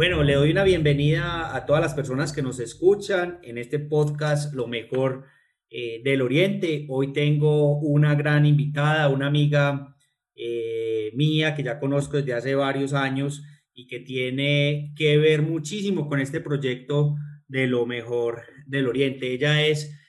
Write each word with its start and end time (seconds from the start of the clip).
Bueno, 0.00 0.22
le 0.22 0.32
doy 0.32 0.52
una 0.52 0.64
bienvenida 0.64 1.54
a 1.54 1.66
todas 1.66 1.82
las 1.82 1.92
personas 1.92 2.32
que 2.32 2.40
nos 2.40 2.58
escuchan 2.58 3.38
en 3.42 3.58
este 3.58 3.78
podcast 3.78 4.54
Lo 4.54 4.66
mejor 4.66 5.26
eh, 5.68 6.00
del 6.02 6.22
Oriente. 6.22 6.86
Hoy 6.88 7.12
tengo 7.12 7.78
una 7.80 8.14
gran 8.14 8.46
invitada, 8.46 9.10
una 9.10 9.26
amiga 9.26 9.94
eh, 10.34 11.10
mía 11.16 11.54
que 11.54 11.64
ya 11.64 11.78
conozco 11.78 12.16
desde 12.16 12.32
hace 12.32 12.54
varios 12.54 12.94
años 12.94 13.42
y 13.74 13.88
que 13.88 14.00
tiene 14.00 14.94
que 14.96 15.18
ver 15.18 15.42
muchísimo 15.42 16.08
con 16.08 16.18
este 16.18 16.40
proyecto 16.40 17.16
de 17.46 17.66
Lo 17.66 17.84
mejor 17.84 18.40
del 18.64 18.88
Oriente. 18.88 19.34
Ella 19.34 19.66
es 19.66 20.00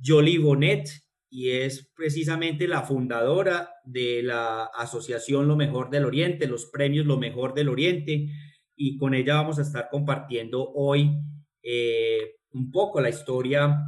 Jolie 0.00 0.38
Bonet 0.38 0.88
y 1.28 1.50
es 1.50 1.90
precisamente 1.96 2.68
la 2.68 2.82
fundadora 2.82 3.70
de 3.84 4.22
la 4.22 4.66
asociación 4.66 5.48
Lo 5.48 5.56
mejor 5.56 5.90
del 5.90 6.04
Oriente, 6.04 6.46
los 6.46 6.66
premios 6.66 7.06
Lo 7.06 7.16
mejor 7.16 7.54
del 7.54 7.70
Oriente 7.70 8.28
y 8.76 8.96
con 8.96 9.14
ella 9.14 9.36
vamos 9.36 9.58
a 9.58 9.62
estar 9.62 9.88
compartiendo 9.90 10.72
hoy 10.74 11.10
eh, 11.62 12.36
un 12.52 12.70
poco 12.70 13.00
la 13.00 13.08
historia 13.08 13.78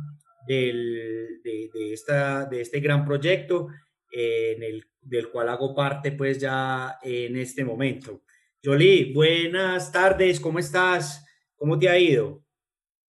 del, 0.47 1.41
de, 1.43 1.93
esta, 1.93 2.47
de 2.47 2.61
este 2.61 2.81
gran 2.81 3.05
proyecto 3.05 3.69
eh, 4.13 4.55
en 4.57 4.63
el, 4.63 4.85
del 5.01 5.31
cual 5.31 5.49
hago 5.49 5.75
parte 5.75 6.13
pues 6.13 6.39
ya 6.39 6.99
en 7.03 7.37
este 7.37 7.65
momento. 7.65 8.23
Jolie, 8.63 9.13
buenas 9.13 9.93
tardes, 9.93 10.41
¿cómo 10.41 10.59
estás? 10.59 11.25
¿Cómo 11.57 11.79
te 11.79 11.89
ha 11.89 11.99
ido? 11.99 12.45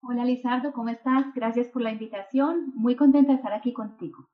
Hola 0.01 0.23
Lizardo, 0.23 0.71
¿cómo 0.71 0.89
estás? 0.89 1.25
Gracias 1.33 1.67
por 1.69 1.81
la 1.81 1.91
invitación. 1.91 2.71
Muy 2.75 2.95
contenta 2.95 3.31
de 3.31 3.37
estar 3.37 3.53
aquí 3.53 3.73
contigo. 3.73 4.29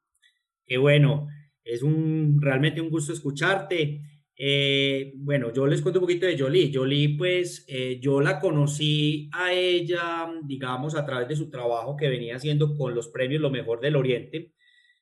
Qué 0.66 0.78
bueno, 0.78 1.28
es 1.64 1.84
un, 1.84 2.40
realmente 2.42 2.82
un 2.82 2.90
gusto 2.90 3.14
escucharte. 3.14 4.02
Eh, 4.44 5.14
bueno, 5.18 5.54
yo 5.54 5.68
les 5.68 5.84
cuento 5.84 6.00
un 6.00 6.06
poquito 6.06 6.26
de 6.26 6.36
Jolie. 6.36 6.72
Jolie, 6.74 7.16
pues 7.16 7.64
eh, 7.68 8.00
yo 8.02 8.22
la 8.22 8.40
conocí 8.40 9.30
a 9.34 9.54
ella, 9.54 10.34
digamos, 10.44 10.96
a 10.96 11.06
través 11.06 11.28
de 11.28 11.36
su 11.36 11.52
trabajo 11.52 11.96
que 11.96 12.10
venía 12.10 12.38
haciendo 12.38 12.76
con 12.76 12.96
los 12.96 13.10
premios 13.10 13.40
Lo 13.40 13.52
Mejor 13.52 13.80
del 13.82 13.96
Oriente. 13.96 14.56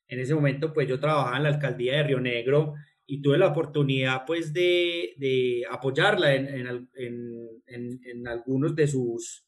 En 0.10 0.20
ese 0.20 0.36
momento, 0.36 0.74
pues 0.74 0.90
yo 0.90 1.00
trabajaba 1.00 1.38
en 1.38 1.44
la 1.44 1.50
alcaldía 1.50 1.96
de 1.96 2.04
Río 2.04 2.20
Negro 2.20 2.74
y 3.06 3.22
tuve 3.22 3.38
la 3.38 3.48
oportunidad, 3.48 4.26
pues, 4.28 4.52
de, 4.52 5.64
apoyarla 5.72 6.36
en, 6.36 8.28
algunos 8.28 8.76
de 8.76 8.88
sus, 8.88 9.48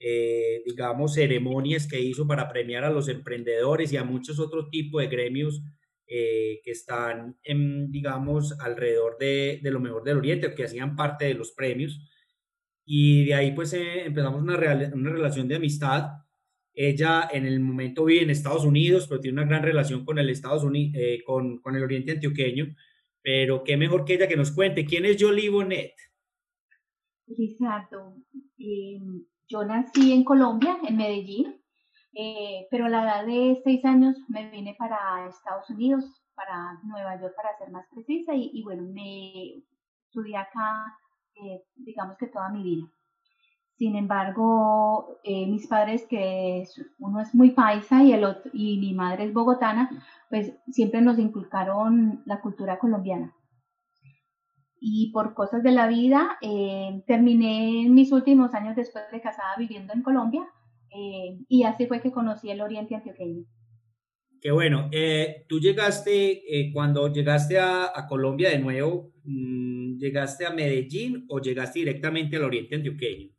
eh, 0.00 0.62
digamos, 0.66 1.14
ceremonias 1.14 1.86
que 1.86 2.00
hizo 2.00 2.26
para 2.26 2.48
premiar 2.48 2.82
a 2.82 2.90
los 2.90 3.08
emprendedores 3.08 3.92
y 3.92 3.98
a 3.98 4.04
muchos 4.04 4.40
otros 4.40 4.68
tipos 4.68 5.00
de 5.00 5.06
gremios 5.06 5.62
eh, 6.10 6.60
que 6.64 6.70
están, 6.70 7.36
en, 7.42 7.90
digamos, 7.90 8.58
alrededor 8.60 9.18
de, 9.18 9.60
de, 9.62 9.70
lo 9.70 9.78
mejor 9.78 10.02
del 10.02 10.16
Oriente, 10.16 10.54
que 10.54 10.64
hacían 10.64 10.96
parte 10.96 11.26
de 11.26 11.34
los 11.34 11.52
premios. 11.52 12.00
Y 12.86 13.26
de 13.26 13.34
ahí 13.34 13.52
pues 13.52 13.74
eh, 13.74 14.06
empezamos 14.06 14.40
una, 14.40 14.56
real, 14.56 14.90
una 14.94 15.10
relación 15.10 15.46
de 15.48 15.56
amistad. 15.56 16.08
Ella 16.72 17.28
en 17.30 17.44
el 17.44 17.60
momento 17.60 18.06
vive 18.06 18.22
en 18.22 18.30
Estados 18.30 18.64
Unidos, 18.64 19.06
pero 19.06 19.20
tiene 19.20 19.42
una 19.42 19.50
gran 19.50 19.62
relación 19.62 20.06
con 20.06 20.18
el, 20.18 20.30
Estados 20.30 20.64
Unidos, 20.64 20.96
eh, 20.98 21.22
con, 21.26 21.58
con, 21.58 21.76
el 21.76 21.82
Oriente 21.82 22.12
Antioqueño. 22.12 22.74
Pero 23.20 23.62
qué 23.62 23.76
mejor 23.76 24.06
que 24.06 24.14
ella 24.14 24.28
que 24.28 24.36
nos 24.36 24.52
cuente 24.52 24.86
quién 24.86 25.04
es 25.04 25.22
Jolie 25.22 25.50
Bonet. 25.50 25.92
Exacto. 27.26 28.16
yo 28.56 29.64
nací 29.66 30.12
en 30.12 30.24
Colombia, 30.24 30.78
en 30.88 30.96
Medellín, 30.96 31.57
eh, 32.20 32.66
pero 32.68 32.86
a 32.86 32.88
la 32.88 33.04
edad 33.04 33.26
de 33.26 33.60
seis 33.62 33.84
años 33.84 34.16
me 34.26 34.50
vine 34.50 34.74
para 34.76 35.28
Estados 35.28 35.70
Unidos, 35.70 36.04
para 36.34 36.80
Nueva 36.82 37.20
York 37.20 37.32
para 37.36 37.56
ser 37.58 37.70
más 37.70 37.86
precisa, 37.92 38.32
y, 38.34 38.60
bueno, 38.64 38.82
me 38.92 39.62
estudié 40.04 40.36
acá, 40.36 40.98
eh, 41.36 41.62
digamos 41.76 42.16
que 42.18 42.26
toda 42.26 42.48
mi 42.48 42.64
vida. 42.64 42.88
Sin 43.76 43.94
embargo, 43.94 45.20
eh, 45.22 45.46
mis 45.46 45.68
padres, 45.68 46.08
que 46.08 46.62
es, 46.62 46.84
uno 46.98 47.20
es 47.20 47.32
muy 47.36 47.52
paisa 47.52 48.02
y, 48.02 48.12
el 48.12 48.24
otro, 48.24 48.50
y 48.52 48.78
mi 48.78 48.94
madre 48.94 49.22
es 49.22 49.32
bogotana, 49.32 49.88
pues 50.28 50.52
siempre 50.72 51.00
nos 51.00 51.20
inculcaron 51.20 52.22
la 52.26 52.40
cultura 52.40 52.80
colombiana. 52.80 53.32
Y 54.80 55.12
por 55.12 55.34
cosas 55.34 55.62
de 55.62 55.70
la 55.70 55.86
vida, 55.86 56.36
terminé 57.06 57.88
mis 57.88 58.10
últimos 58.10 58.54
años 58.54 58.74
después 58.74 59.04
de 59.12 59.20
casada 59.20 59.54
viviendo 59.56 59.92
en 59.92 60.02
Colombia, 60.02 60.48
eh, 60.94 61.38
y 61.48 61.64
así 61.64 61.86
fue 61.86 62.00
que 62.00 62.12
conocí 62.12 62.50
el 62.50 62.60
Oriente 62.60 62.94
Antioqueño. 62.94 63.44
Qué 64.40 64.52
bueno. 64.52 64.88
Eh, 64.92 65.46
tú 65.48 65.58
llegaste, 65.58 66.60
eh, 66.60 66.72
cuando 66.72 67.08
llegaste 67.08 67.58
a, 67.58 67.86
a, 67.94 68.06
Colombia 68.06 68.50
de 68.50 68.58
nuevo, 68.58 69.10
mmm, 69.24 69.96
¿llegaste 69.98 70.46
a 70.46 70.50
Medellín 70.50 71.26
o 71.28 71.40
llegaste 71.40 71.80
directamente 71.80 72.36
al 72.36 72.44
Oriente 72.44 72.76
Antioqueño? 72.76 73.30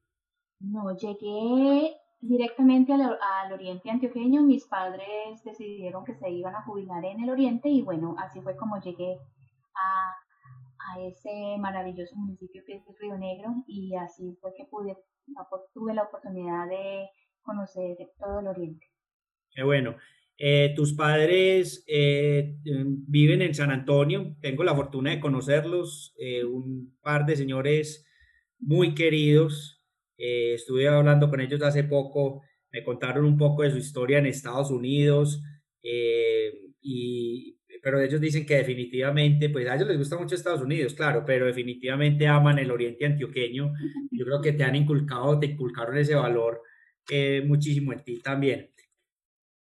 No, 0.60 0.96
llegué 0.98 1.96
directamente 2.20 2.92
al, 2.92 3.02
al, 3.02 3.54
Oriente 3.54 3.90
Antioqueño. 3.90 4.44
Mis 4.44 4.66
padres 4.66 5.42
decidieron 5.46 6.04
que 6.04 6.16
se 6.16 6.30
iban 6.30 6.56
a 6.56 6.64
jubilar 6.64 7.04
en 7.06 7.24
el 7.24 7.30
Oriente 7.30 7.70
y 7.70 7.82
bueno, 7.82 8.16
así 8.20 8.42
fue 8.42 8.58
como 8.58 8.82
llegué 8.82 9.18
a, 9.76 10.14
a 10.92 11.02
ese 11.02 11.58
maravilloso 11.60 12.14
municipio 12.18 12.62
que 12.66 12.76
es 12.76 12.84
Río 13.00 13.18
Negro 13.18 13.64
y 13.68 13.96
así 13.96 14.38
fue 14.42 14.54
que 14.54 14.66
pude, 14.66 14.98
tuve 15.74 15.94
la 15.94 16.04
oportunidad 16.04 16.68
de 16.68 17.10
conocer 17.42 17.98
todo 18.18 18.40
el 18.40 18.48
Oriente. 18.48 18.86
Qué 19.52 19.64
bueno. 19.64 19.96
Eh, 20.42 20.72
tus 20.74 20.94
padres 20.94 21.84
eh, 21.86 22.56
viven 22.64 23.42
en 23.42 23.54
San 23.54 23.72
Antonio, 23.72 24.38
tengo 24.40 24.64
la 24.64 24.74
fortuna 24.74 25.12
de 25.12 25.20
conocerlos, 25.20 26.16
eh, 26.18 26.46
un 26.46 26.98
par 27.02 27.26
de 27.26 27.36
señores 27.36 28.06
muy 28.58 28.96
queridos, 28.96 29.84
estuve 30.18 30.88
hablando 30.88 31.30
con 31.30 31.40
ellos 31.42 31.62
hace 31.62 31.84
poco, 31.84 32.42
me 32.72 32.84
contaron 32.84 33.26
un 33.26 33.38
poco 33.38 33.64
de 33.64 33.72
su 33.72 33.78
historia 33.78 34.18
en 34.18 34.26
Estados 34.26 34.70
Unidos, 34.70 35.42
y, 36.82 37.58
pero 37.82 38.02
ellos 38.02 38.20
dicen 38.20 38.46
que 38.46 38.56
definitivamente, 38.56 39.50
pues 39.50 39.66
a 39.68 39.76
ellos 39.76 39.88
les 39.88 39.98
gusta 39.98 40.18
mucho 40.18 40.36
Estados 40.36 40.62
Unidos, 40.62 40.94
claro, 40.94 41.24
pero 41.26 41.46
definitivamente 41.46 42.28
aman 42.28 42.60
el 42.60 42.72
Oriente 42.72 43.06
Antioqueño, 43.06 43.74
yo 44.12 44.26
creo 44.26 44.42
que 44.42 44.54
te 44.54 44.64
han 44.64 44.76
inculcado, 44.76 45.40
te 45.40 45.48
inculcaron 45.48 45.98
ese 45.98 46.16
valor 46.16 46.62
eh, 47.10 47.44
muchísimo 47.46 47.94
en 47.94 48.04
ti 48.04 48.20
también. 48.20 48.70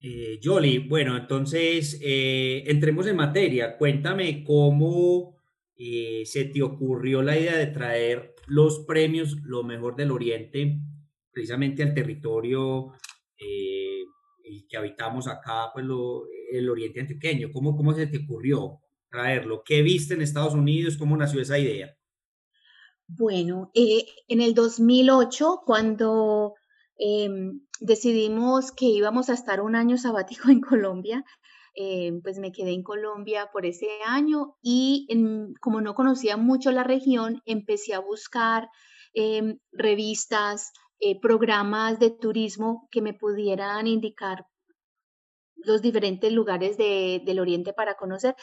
Eh, 0.01 0.39
bueno, 0.87 1.17
entonces 1.17 1.99
eh, 2.01 2.63
entremos 2.67 3.05
en 3.07 3.17
materia. 3.17 3.77
Cuéntame 3.77 4.43
cómo 4.43 5.35
eh, 5.75 6.23
se 6.25 6.45
te 6.45 6.61
ocurrió 6.61 7.21
la 7.21 7.37
idea 7.37 7.57
de 7.57 7.67
traer 7.67 8.35
los 8.47 8.79
premios 8.85 9.37
Lo 9.43 9.63
Mejor 9.63 9.95
del 9.95 10.11
Oriente 10.11 10.79
precisamente 11.31 11.83
al 11.83 11.93
territorio 11.93 12.93
que 14.67 14.77
habitamos 14.77 15.27
acá, 15.27 15.69
pues 15.73 15.85
lo, 15.85 16.25
el 16.51 16.69
Oriente 16.69 16.99
Antioqueño. 16.99 17.49
¿Cómo, 17.51 17.75
¿Cómo 17.75 17.93
se 17.93 18.07
te 18.07 18.19
ocurrió 18.19 18.79
traerlo? 19.09 19.63
¿Qué 19.63 19.81
viste 19.81 20.15
en 20.15 20.21
Estados 20.21 20.53
Unidos? 20.53 20.97
¿Cómo 20.97 21.15
nació 21.15 21.41
esa 21.41 21.57
idea? 21.57 21.95
Bueno, 23.07 23.71
en 23.73 24.41
el 24.41 24.53
2008, 24.53 25.61
cuando 25.65 26.55
eh, 26.99 27.29
decidimos 27.79 28.71
que 28.71 28.85
íbamos 28.85 29.29
a 29.29 29.33
estar 29.33 29.61
un 29.61 29.75
año 29.75 29.97
sabático 29.97 30.49
en 30.49 30.61
Colombia. 30.61 31.23
Eh, 31.75 32.11
pues 32.23 32.39
me 32.39 32.51
quedé 32.51 32.71
en 32.71 32.83
Colombia 32.83 33.49
por 33.53 33.65
ese 33.65 33.87
año 34.05 34.57
y 34.61 35.07
como 35.61 35.81
no 35.81 35.93
conocía 35.93 36.35
mucho 36.35 36.71
la 36.71 36.83
región, 36.83 37.41
empecé 37.45 37.93
a 37.93 37.99
buscar 37.99 38.69
eh, 39.13 39.57
revistas, 39.71 40.73
eh, 40.99 41.19
programas 41.19 41.99
de 41.99 42.11
turismo 42.11 42.87
que 42.91 43.01
me 43.01 43.13
pudieran 43.13 43.87
indicar 43.87 44.45
los 45.55 45.81
diferentes 45.81 46.31
lugares 46.33 46.77
de, 46.77 47.21
del 47.25 47.39
Oriente 47.39 47.71
para 47.71 47.95
conocer 47.95 48.35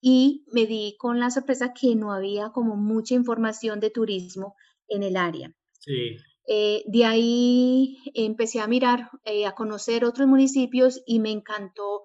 y 0.00 0.44
me 0.52 0.66
di 0.66 0.96
con 0.98 1.18
la 1.18 1.30
sorpresa 1.30 1.72
que 1.72 1.96
no 1.96 2.12
había 2.12 2.50
como 2.50 2.76
mucha 2.76 3.14
información 3.14 3.80
de 3.80 3.90
turismo 3.90 4.54
en 4.88 5.02
el 5.02 5.16
área. 5.16 5.52
Sí. 5.80 6.16
Eh, 6.46 6.82
de 6.86 7.04
ahí 7.04 7.98
empecé 8.14 8.60
a 8.60 8.66
mirar, 8.66 9.10
eh, 9.24 9.46
a 9.46 9.54
conocer 9.54 10.04
otros 10.04 10.28
municipios 10.28 11.02
y 11.06 11.20
me 11.20 11.30
encantó 11.30 12.02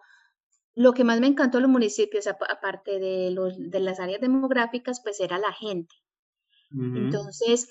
lo 0.76 0.94
que 0.94 1.04
más 1.04 1.20
me 1.20 1.28
encantó 1.28 1.58
de 1.58 1.64
los 1.64 1.72
municipios, 1.72 2.26
aparte 2.28 3.00
de, 3.00 3.32
los, 3.32 3.56
de 3.58 3.80
las 3.82 4.00
áreas 4.00 4.22
demográficas, 4.22 5.02
pues 5.02 5.20
era 5.20 5.38
la 5.38 5.52
gente. 5.52 5.94
Entonces, 6.72 7.68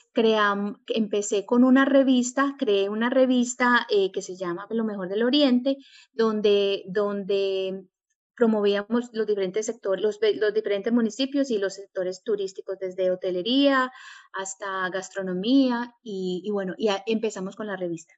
empecé 0.89 1.47
con 1.47 1.63
una 1.63 1.85
revista, 1.85 2.57
creé 2.59 2.89
una 2.89 3.09
revista 3.09 3.87
eh, 3.89 4.11
que 4.11 4.23
se 4.23 4.37
llama 4.37 4.67
Lo 4.71 4.85
Mejor 4.85 5.09
del 5.09 5.23
Oriente, 5.23 5.77
donde, 6.13 6.83
donde 6.89 7.85
promovíamos 8.39 9.11
los 9.13 9.27
diferentes 9.27 9.67
sectores, 9.67 10.03
los, 10.03 10.19
los, 10.37 10.55
diferentes 10.55 10.93
municipios 10.93 11.51
y 11.51 11.59
los 11.59 11.75
sectores 11.75 12.23
turísticos, 12.23 12.79
desde 12.79 13.11
hotelería 13.11 13.91
hasta 14.33 14.89
gastronomía, 14.91 15.93
y, 16.03 16.49
bueno, 16.53 16.75
ya 16.79 17.03
empezamos 17.07 17.57
con 17.57 17.67
la 17.67 17.77
revista. 17.77 18.15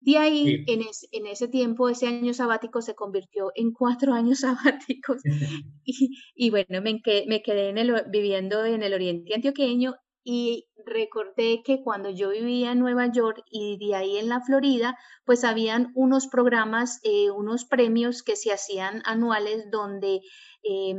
De 0.00 0.16
ahí, 0.16 0.64
en, 0.66 0.80
en, 1.12 1.26
ese 1.26 1.48
tiempo, 1.48 1.90
ese 1.90 2.06
año 2.06 2.32
sabático 2.32 2.80
se 2.80 2.94
convirtió 2.94 3.52
en 3.54 3.72
cuatro 3.72 4.14
años 4.14 4.40
sabáticos. 4.40 5.20
y, 5.84 6.16
y, 6.34 6.50
bueno, 6.50 6.80
me, 6.80 7.02
me 7.26 7.42
quedé 7.42 7.68
en 7.68 7.78
el, 7.78 8.04
viviendo 8.08 8.64
en 8.64 8.82
el 8.82 8.94
oriente 8.94 9.34
antioqueño 9.34 9.96
y 10.22 10.68
recordé 10.84 11.62
que 11.64 11.82
cuando 11.82 12.10
yo 12.10 12.30
vivía 12.30 12.72
en 12.72 12.78
Nueva 12.78 13.10
York 13.10 13.42
y 13.50 13.78
de 13.78 13.94
ahí 13.94 14.18
en 14.18 14.28
la 14.28 14.40
Florida, 14.40 14.96
pues 15.24 15.44
habían 15.44 15.92
unos 15.94 16.26
programas, 16.26 17.00
eh, 17.04 17.30
unos 17.30 17.64
premios 17.64 18.22
que 18.22 18.36
se 18.36 18.52
hacían 18.52 19.02
anuales 19.04 19.70
donde 19.70 20.20
eh, 20.62 20.94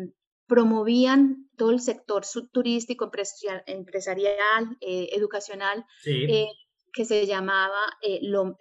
promovían 0.48 1.50
todo 1.56 1.72
el 1.72 1.80
sector 1.80 2.24
turístico, 2.52 3.12
empresarial, 3.68 4.78
eh, 4.82 5.10
educacional, 5.14 5.86
que 6.94 7.06
se 7.06 7.26
llamaba 7.26 7.80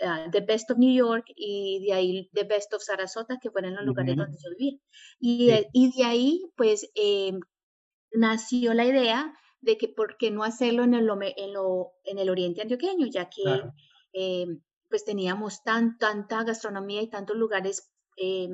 ah, 0.03 0.29
The 0.31 0.41
Best 0.43 0.71
of 0.71 0.79
New 0.79 0.95
York 0.95 1.25
y 1.35 1.85
de 1.85 1.93
ahí 1.93 2.31
The 2.33 2.45
Best 2.45 2.73
of 2.75 2.83
Sarasota, 2.83 3.39
que 3.43 3.51
fueron 3.51 3.75
los 3.75 3.85
lugares 3.85 4.15
donde 4.15 4.39
yo 4.39 4.51
vivía. 4.57 4.79
Y, 5.19 5.51
y 5.73 5.99
de 5.99 6.05
ahí, 6.05 6.43
pues, 6.55 6.93
nació 8.13 8.75
la 8.75 8.85
idea 8.85 9.35
de 9.61 9.77
que 9.77 9.89
por 9.89 10.17
qué 10.17 10.31
no 10.31 10.43
hacerlo 10.45 10.85
en 10.85 10.95
el, 10.95 11.09
en, 11.37 11.53
lo, 11.53 11.93
en 12.05 12.19
el 12.19 12.31
oriente 12.31 12.63
antioqueño, 12.63 13.07
ya 13.07 13.29
que 13.29 13.43
eh, 14.13 14.47
pues 14.89 15.05
teníamos 15.05 15.63
tan, 15.63 15.99
tanta 15.99 16.43
gastronomía 16.45 17.03
y 17.03 17.11
tantos 17.11 17.37
lugares 17.37 17.93
eh, 18.17 18.49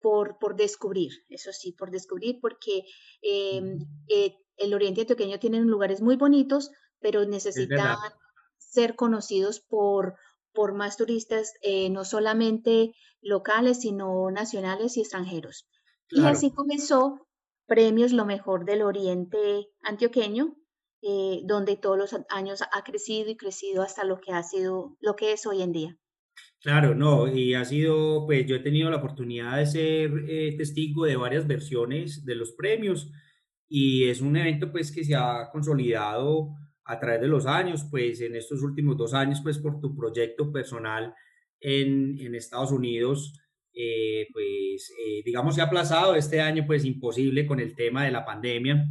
por, 0.00 0.38
por 0.38 0.56
descubrir, 0.56 1.12
eso 1.28 1.52
sí, 1.52 1.72
por 1.72 1.90
descubrir, 1.90 2.38
porque 2.40 2.84
eh, 3.22 3.60
el 4.56 4.74
oriente 4.74 5.02
antioqueño 5.02 5.38
tiene 5.38 5.60
lugares 5.60 6.00
muy 6.00 6.16
bonitos, 6.16 6.70
pero 7.00 7.24
necesitan 7.26 7.96
ser 8.58 8.94
conocidos 8.94 9.60
por, 9.60 10.14
por 10.52 10.74
más 10.74 10.96
turistas, 10.96 11.52
no 11.90 12.04
solamente 12.04 12.94
locales, 13.20 13.80
sino 13.80 14.30
nacionales 14.30 14.96
y 14.96 15.00
extranjeros. 15.00 15.68
Y 16.08 16.24
así 16.24 16.52
comenzó 16.52 17.25
premios 17.66 18.12
Lo 18.12 18.24
Mejor 18.24 18.64
del 18.64 18.82
Oriente 18.82 19.68
Antioqueño, 19.82 20.56
eh, 21.02 21.40
donde 21.44 21.76
todos 21.76 21.98
los 21.98 22.16
años 22.30 22.62
ha 22.62 22.82
crecido 22.82 23.30
y 23.30 23.36
crecido 23.36 23.82
hasta 23.82 24.04
lo 24.04 24.20
que 24.20 24.32
ha 24.32 24.42
sido, 24.42 24.96
lo 25.00 25.14
que 25.16 25.32
es 25.32 25.46
hoy 25.46 25.62
en 25.62 25.72
día. 25.72 25.98
Claro, 26.60 26.94
no, 26.94 27.28
y 27.28 27.54
ha 27.54 27.64
sido, 27.64 28.26
pues 28.26 28.46
yo 28.46 28.56
he 28.56 28.60
tenido 28.60 28.90
la 28.90 28.96
oportunidad 28.96 29.56
de 29.56 29.66
ser 29.66 30.10
eh, 30.28 30.54
testigo 30.56 31.04
de 31.04 31.16
varias 31.16 31.46
versiones 31.46 32.24
de 32.24 32.34
los 32.34 32.52
premios 32.52 33.10
y 33.68 34.08
es 34.08 34.20
un 34.20 34.36
evento 34.36 34.70
pues 34.72 34.92
que 34.92 35.04
se 35.04 35.14
ha 35.14 35.48
consolidado 35.52 36.54
a 36.84 36.98
través 36.98 37.20
de 37.20 37.28
los 37.28 37.46
años, 37.46 37.86
pues 37.90 38.20
en 38.20 38.36
estos 38.36 38.62
últimos 38.62 38.96
dos 38.96 39.12
años, 39.12 39.40
pues 39.42 39.58
por 39.58 39.80
tu 39.80 39.96
proyecto 39.96 40.52
personal 40.52 41.14
en, 41.60 42.18
en 42.18 42.34
Estados 42.34 42.70
Unidos, 42.70 43.32
eh, 43.78 44.28
pues 44.32 44.90
eh, 44.98 45.20
digamos 45.22 45.54
se 45.54 45.60
ha 45.60 45.64
aplazado 45.64 46.14
este 46.14 46.40
año, 46.40 46.64
pues 46.66 46.82
imposible 46.86 47.46
con 47.46 47.60
el 47.60 47.74
tema 47.74 48.06
de 48.06 48.10
la 48.10 48.24
pandemia, 48.24 48.88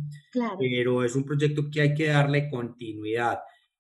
pero 0.59 1.03
es 1.03 1.15
un 1.15 1.25
proyecto 1.25 1.71
que 1.71 1.81
hay 1.81 1.95
que 1.95 2.05
darle 2.05 2.47
continuidad. 2.51 3.39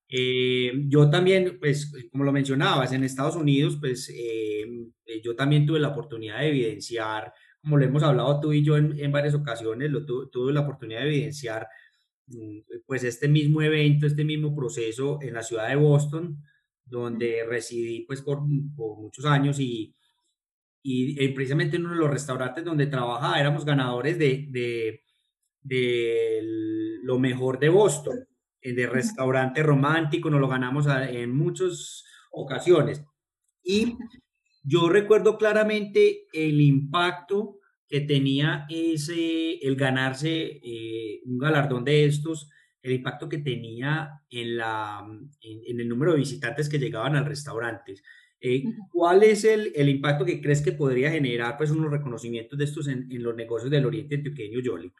Eh, 0.09 0.71
yo 0.87 1.07
también, 1.07 1.59
pues 1.59 1.93
como 2.11 2.23
lo 2.23 2.31
mencionabas, 2.31 2.91
en 2.91 3.03
Estados 3.03 3.35
Unidos, 3.35 3.77
pues 3.79 4.11
yo 5.23 5.35
también 5.35 5.67
tuve 5.67 5.79
la 5.79 5.89
oportunidad 5.89 6.39
de 6.39 6.47
evidenciar, 6.47 7.31
como 7.61 7.77
lo 7.77 7.85
hemos 7.85 8.01
hablado 8.01 8.39
tú 8.39 8.51
y 8.51 8.63
yo 8.63 8.75
en, 8.75 8.97
en 8.99 9.11
varias 9.11 9.35
ocasiones, 9.35 9.91
lo 9.91 10.05
tuve 10.05 10.53
la 10.53 10.61
oportunidad 10.61 11.01
de 11.01 11.07
evidenciar 11.07 11.67
mm, 12.27 12.61
pues 12.87 13.03
este 13.03 13.27
mismo 13.27 13.61
evento, 13.61 14.07
este 14.07 14.23
mismo 14.23 14.55
proceso 14.55 15.19
en 15.21 15.35
la 15.35 15.43
ciudad 15.43 15.69
de 15.69 15.75
Boston, 15.75 16.41
donde 16.83 17.45
residí 17.47 18.05
pues 18.07 18.23
por, 18.23 18.39
por 18.75 18.97
muchos 18.97 19.25
años 19.25 19.59
y, 19.59 19.95
y 20.87 21.19
eh, 21.19 21.33
precisamente 21.33 21.77
en 21.77 21.85
uno 21.85 21.95
de 21.95 21.99
los 22.01 22.11
restaurantes 22.11 22.63
donde 22.63 22.85
trabajaba 22.85 23.39
éramos 23.39 23.65
ganadores 23.65 24.19
de, 24.19 24.45
de, 24.49 25.03
de 25.63 26.41
lo 27.01 27.17
mejor 27.17 27.57
de 27.57 27.69
Boston, 27.69 28.27
eh, 28.61 28.73
de 28.73 28.85
restaurante 28.85 29.63
romántico, 29.63 30.29
nos 30.29 30.39
lo 30.39 30.47
ganamos 30.47 30.85
en 31.09 31.35
muchas 31.35 32.03
ocasiones. 32.29 33.03
Y 33.63 33.97
yo 34.61 34.87
recuerdo 34.87 35.39
claramente 35.39 36.27
el 36.31 36.61
impacto 36.61 37.57
que 37.87 38.01
tenía 38.01 38.67
ese, 38.69 39.57
el 39.67 39.75
ganarse 39.75 40.61
eh, 40.63 41.21
un 41.25 41.39
galardón 41.39 41.83
de 41.83 42.05
estos, 42.05 42.47
el 42.83 42.91
impacto 42.91 43.27
que 43.27 43.39
tenía 43.39 44.21
en, 44.29 44.57
la, 44.57 45.03
en 45.41 45.79
el 45.79 45.89
número 45.89 46.11
de 46.11 46.19
visitantes 46.19 46.69
que 46.69 46.77
llegaban 46.77 47.15
al 47.15 47.25
restaurante. 47.25 47.95
Eh, 48.47 48.63
¿Cuál 48.91 49.23
es 49.23 49.43
el, 49.43 49.71
el, 49.73 49.89
impacto 49.89 50.23
que 50.23 50.39
crees 50.39 50.61
que 50.61 50.71
podría 50.71 51.09
generar 51.09 51.57
pues, 51.57 51.71
unos 51.71 51.89
reconocimientos 51.89 52.59
de 52.59 52.65
estos 52.65 52.87
en, 52.87 53.11
en 53.11 53.23
los 53.23 53.35
negocios 53.35 53.71
del 53.71 53.87
Oriente 53.87 54.17
Antioqueño, 54.17 54.59
Yoli? 54.59 54.93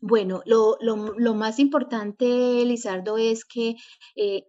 Bueno, 0.00 0.42
lo, 0.46 0.76
lo, 0.80 1.14
lo, 1.16 1.34
más 1.34 1.60
importante, 1.60 2.24
Lizardo, 2.64 3.18
es 3.18 3.44
que 3.44 3.76
eh, 4.16 4.46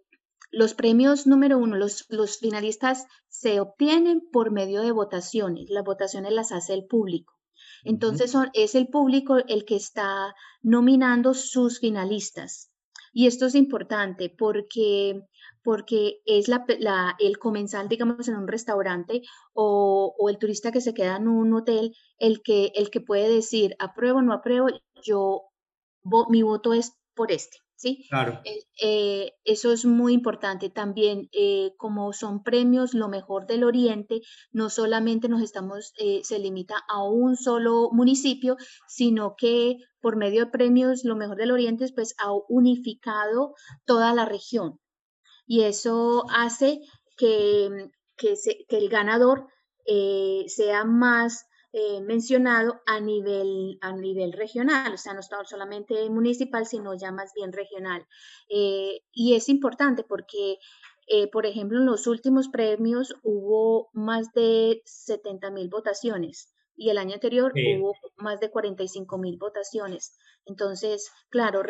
los 0.50 0.74
premios 0.74 1.28
número 1.28 1.58
uno, 1.58 1.76
los, 1.76 2.06
los 2.08 2.38
finalistas 2.38 3.06
se 3.28 3.60
obtienen 3.60 4.20
por 4.32 4.50
medio 4.50 4.82
de 4.82 4.90
votaciones. 4.90 5.70
Las 5.70 5.84
votaciones 5.84 6.32
las 6.32 6.50
hace 6.50 6.74
el 6.74 6.86
público. 6.86 7.34
Entonces 7.84 8.32
son, 8.32 8.50
es 8.52 8.74
el 8.74 8.88
público 8.88 9.36
el 9.46 9.64
que 9.64 9.76
está 9.76 10.34
nominando 10.60 11.34
sus 11.34 11.78
finalistas. 11.78 12.72
Y 13.12 13.28
esto 13.28 13.46
es 13.46 13.54
importante 13.54 14.28
porque 14.28 15.20
porque 15.62 16.20
es 16.26 16.48
la, 16.48 16.64
el 17.18 17.38
comensal, 17.38 17.88
digamos, 17.88 18.28
en 18.28 18.36
un 18.36 18.48
restaurante 18.48 19.22
o, 19.52 20.14
o, 20.18 20.28
el 20.28 20.38
turista 20.38 20.72
que 20.72 20.80
se 20.80 20.94
queda 20.94 21.16
en 21.16 21.28
un 21.28 21.52
hotel, 21.54 21.94
el 22.18 22.42
que, 22.42 22.72
el 22.74 22.90
que 22.90 23.00
puede 23.00 23.28
decir, 23.28 23.74
apruebo 23.78 24.18
o 24.18 24.22
no 24.22 24.32
apruebo, 24.32 24.68
yo, 25.02 25.42
mi 26.28 26.42
voto 26.42 26.74
es 26.74 26.92
por 27.14 27.32
este. 27.32 27.58
¿Sí? 27.74 28.06
Claro. 28.08 28.40
Eh, 28.80 29.32
eso 29.42 29.72
es 29.72 29.84
muy 29.84 30.12
importante 30.12 30.70
también, 30.70 31.28
eh, 31.32 31.72
como 31.76 32.12
son 32.12 32.44
premios 32.44 32.94
lo 32.94 33.08
mejor 33.08 33.48
del 33.48 33.64
Oriente, 33.64 34.20
no 34.52 34.70
solamente 34.70 35.28
nos 35.28 35.42
estamos, 35.42 35.92
eh, 35.98 36.20
se 36.22 36.38
limita 36.38 36.76
a 36.88 37.02
un 37.02 37.36
solo 37.36 37.90
municipio, 37.90 38.56
sino 38.86 39.34
que 39.36 39.78
por 40.00 40.14
medio 40.14 40.44
de 40.44 40.52
premios 40.52 41.02
lo 41.02 41.16
mejor 41.16 41.36
del 41.36 41.50
Oriente, 41.50 41.84
pues 41.92 42.14
ha 42.18 42.30
unificado 42.48 43.56
toda 43.84 44.14
la 44.14 44.26
región 44.26 44.78
y 45.52 45.64
eso 45.64 46.24
hace 46.30 46.80
que, 47.18 47.90
que, 48.16 48.34
el 48.70 48.88
ganador 48.88 49.48
eh, 49.84 50.44
sea 50.46 50.84
más 50.84 51.44
eh, 51.74 52.00
mencionado 52.00 52.80
a 52.86 53.00
nivel, 53.00 53.76
a 53.82 53.92
nivel 53.92 54.32
regional, 54.32 54.94
o 54.94 54.96
sea, 54.96 55.12
no 55.12 55.20
solamente 55.20 56.08
municipal, 56.08 56.64
sino 56.64 56.94
ya 56.94 57.12
más 57.12 57.32
bien 57.34 57.52
regional. 57.52 58.06
Eh, 58.48 59.02
y 59.12 59.34
es 59.34 59.50
importante 59.50 60.04
porque, 60.04 60.56
por 61.30 61.44
ejemplo, 61.44 61.80
en 61.80 61.84
los 61.84 62.06
últimos 62.06 62.48
premios 62.48 63.14
hubo 63.22 63.90
más 63.92 64.32
de 64.32 64.80
70 64.86 65.50
mil 65.50 65.68
votaciones 65.68 66.54
y 66.74 66.88
el 66.88 66.96
año 66.96 67.12
anterior 67.12 67.52
hubo 67.54 67.94
más 68.22 68.40
de 68.40 68.50
45 68.50 69.18
mil 69.18 69.36
votaciones. 69.36 70.16
Entonces, 70.46 71.10
claro, 71.28 71.62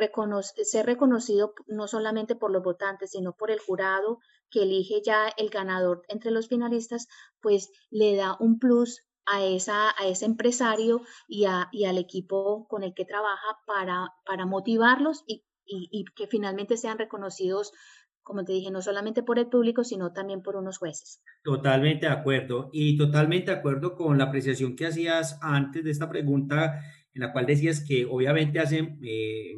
ser 0.62 0.86
reconocido 0.86 1.54
no 1.66 1.88
solamente 1.88 2.36
por 2.36 2.52
los 2.52 2.62
votantes, 2.62 3.10
sino 3.10 3.34
por 3.36 3.50
el 3.50 3.58
jurado 3.58 4.18
que 4.50 4.62
elige 4.62 5.02
ya 5.02 5.28
el 5.36 5.50
ganador 5.50 6.02
entre 6.08 6.30
los 6.30 6.48
finalistas, 6.48 7.08
pues 7.40 7.70
le 7.90 8.14
da 8.14 8.36
un 8.38 8.58
plus 8.58 9.02
a, 9.26 9.44
esa, 9.44 9.90
a 9.90 10.06
ese 10.06 10.26
empresario 10.26 11.02
y, 11.26 11.46
a, 11.46 11.68
y 11.72 11.86
al 11.86 11.98
equipo 11.98 12.66
con 12.68 12.82
el 12.82 12.94
que 12.94 13.04
trabaja 13.04 13.58
para, 13.66 14.14
para 14.24 14.46
motivarlos 14.46 15.24
y, 15.26 15.44
y 15.64 16.04
que 16.16 16.26
finalmente 16.26 16.76
sean 16.76 16.98
reconocidos 16.98 17.72
como 18.22 18.44
te 18.44 18.52
dije, 18.52 18.70
no 18.70 18.82
solamente 18.82 19.22
por 19.22 19.38
el 19.38 19.48
público, 19.48 19.84
sino 19.84 20.12
también 20.12 20.42
por 20.42 20.56
unos 20.56 20.78
jueces. 20.78 21.20
Totalmente 21.42 22.06
de 22.06 22.12
acuerdo. 22.12 22.70
Y 22.72 22.96
totalmente 22.96 23.50
de 23.50 23.58
acuerdo 23.58 23.94
con 23.94 24.18
la 24.18 24.24
apreciación 24.24 24.76
que 24.76 24.86
hacías 24.86 25.38
antes 25.42 25.84
de 25.84 25.90
esta 25.90 26.08
pregunta, 26.08 26.80
en 27.14 27.20
la 27.20 27.32
cual 27.32 27.46
decías 27.46 27.84
que 27.86 28.06
obviamente 28.06 28.58
hace 28.60 28.96
eh, 29.02 29.54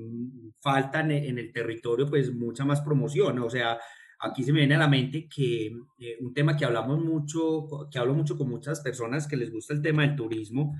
falta 0.60 1.00
en, 1.00 1.38
el 1.38 1.52
territorio 1.52 2.08
pues 2.08 2.32
mucha 2.32 2.64
más 2.64 2.80
promoción. 2.80 3.38
O 3.40 3.50
sea, 3.50 3.78
aquí 4.18 4.42
se 4.42 4.52
me 4.52 4.60
viene 4.60 4.74
a 4.76 4.78
la 4.78 4.88
mente 4.88 5.28
que 5.28 5.66
eh, 5.98 6.16
un 6.20 6.32
tema 6.32 6.56
que 6.56 6.64
hablamos 6.64 6.98
mucho, 6.98 7.66
que 7.90 7.98
hablo 7.98 8.14
mucho 8.14 8.36
con 8.36 8.48
muchas 8.48 8.80
personas 8.80 9.26
que 9.26 9.36
les 9.36 9.52
gusta 9.52 9.74
el 9.74 9.82
tema 9.82 10.02
del 10.02 10.16
turismo, 10.16 10.74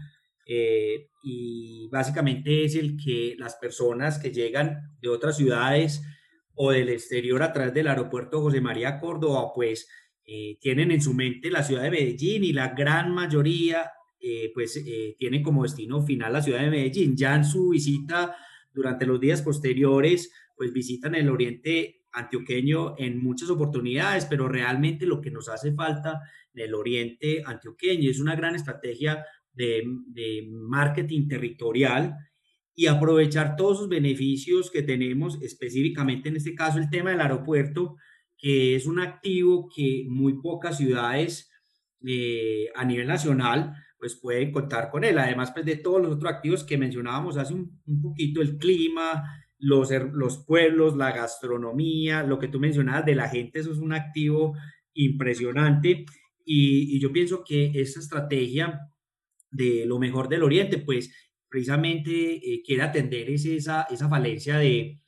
eh, 0.46 1.08
y 1.22 1.88
básicamente 1.90 2.64
es 2.64 2.74
el 2.74 2.96
que 3.02 3.34
las 3.38 3.56
personas 3.56 4.18
que 4.18 4.30
llegan 4.30 4.94
de 5.00 5.08
otras 5.08 5.36
ciudades 5.36 6.02
o 6.54 6.70
del 6.70 6.88
exterior 6.88 7.42
a 7.42 7.52
través 7.52 7.74
del 7.74 7.88
aeropuerto 7.88 8.40
José 8.40 8.60
María 8.60 8.98
Córdoba, 9.00 9.52
pues 9.54 9.88
eh, 10.24 10.56
tienen 10.60 10.90
en 10.90 11.02
su 11.02 11.14
mente 11.14 11.50
la 11.50 11.62
ciudad 11.62 11.82
de 11.82 11.90
Medellín 11.90 12.44
y 12.44 12.52
la 12.52 12.68
gran 12.68 13.12
mayoría 13.12 13.90
pues 14.54 14.82
tienen 15.18 15.42
como 15.42 15.64
destino 15.64 16.02
final 16.02 16.32
la 16.32 16.40
ciudad 16.40 16.62
de 16.62 16.70
Medellín. 16.70 17.14
Ya 17.14 17.36
en 17.36 17.44
su 17.44 17.68
visita 17.68 18.34
durante 18.72 19.04
los 19.04 19.20
días 19.20 19.42
posteriores, 19.42 20.32
pues 20.56 20.72
visitan 20.72 21.14
el 21.14 21.28
oriente 21.28 22.04
antioqueño 22.14 22.94
en 22.98 23.22
muchas 23.22 23.50
oportunidades, 23.50 24.26
pero 24.26 24.48
realmente 24.48 25.06
lo 25.06 25.20
que 25.20 25.30
nos 25.30 25.48
hace 25.48 25.72
falta 25.72 26.20
en 26.54 26.62
el 26.62 26.74
oriente 26.74 27.42
antioqueño 27.44 28.10
es 28.10 28.20
una 28.20 28.36
gran 28.36 28.54
estrategia 28.54 29.24
de, 29.52 29.84
de 30.06 30.48
marketing 30.50 31.28
territorial 31.28 32.16
y 32.74 32.86
aprovechar 32.86 33.56
todos 33.56 33.78
sus 33.78 33.88
beneficios 33.88 34.70
que 34.70 34.82
tenemos, 34.82 35.40
específicamente 35.42 36.28
en 36.28 36.36
este 36.36 36.54
caso 36.54 36.78
el 36.78 36.90
tema 36.90 37.10
del 37.10 37.20
aeropuerto, 37.20 37.96
que 38.36 38.74
es 38.74 38.86
un 38.86 39.00
activo 39.00 39.68
que 39.74 40.04
muy 40.08 40.40
pocas 40.40 40.76
ciudades 40.76 41.50
eh, 42.06 42.66
a 42.74 42.84
nivel 42.84 43.06
nacional 43.06 43.74
pues 44.04 44.16
pueden 44.16 44.52
contar 44.52 44.90
con 44.90 45.02
él, 45.02 45.18
además 45.18 45.50
pues, 45.52 45.64
de 45.64 45.76
todos 45.76 46.02
los 46.02 46.12
otros 46.16 46.30
activos 46.30 46.62
que 46.62 46.76
mencionábamos 46.76 47.38
hace 47.38 47.54
un, 47.54 47.80
poquito, 48.02 48.42
el 48.42 48.58
clima, 48.58 49.24
los, 49.58 49.90
los 50.12 50.44
pueblos, 50.44 50.94
la 50.94 51.10
gastronomía, 51.10 52.22
lo 52.22 52.38
que 52.38 52.48
tú 52.48 52.60
mencionabas 52.60 53.06
de 53.06 53.14
la 53.14 53.30
gente, 53.30 53.60
eso 53.60 53.72
es 53.72 53.78
un 53.78 53.94
activo 53.94 54.52
impresionante. 54.92 56.04
Y, 56.44 57.00
yo 57.00 57.12
pienso 57.14 57.44
que 57.44 57.72
esa 57.74 57.98
estrategia 57.98 58.78
de 59.50 59.86
lo 59.86 59.98
mejor 59.98 60.28
del 60.28 60.42
Oriente, 60.42 60.76
pues 60.76 61.10
precisamente 61.54 62.10
eh, 62.10 62.62
quiere 62.66 62.82
atender 62.82 63.30
esa, 63.30 63.86
esa 63.88 64.08
falencia 64.08 64.58
de, 64.58 65.00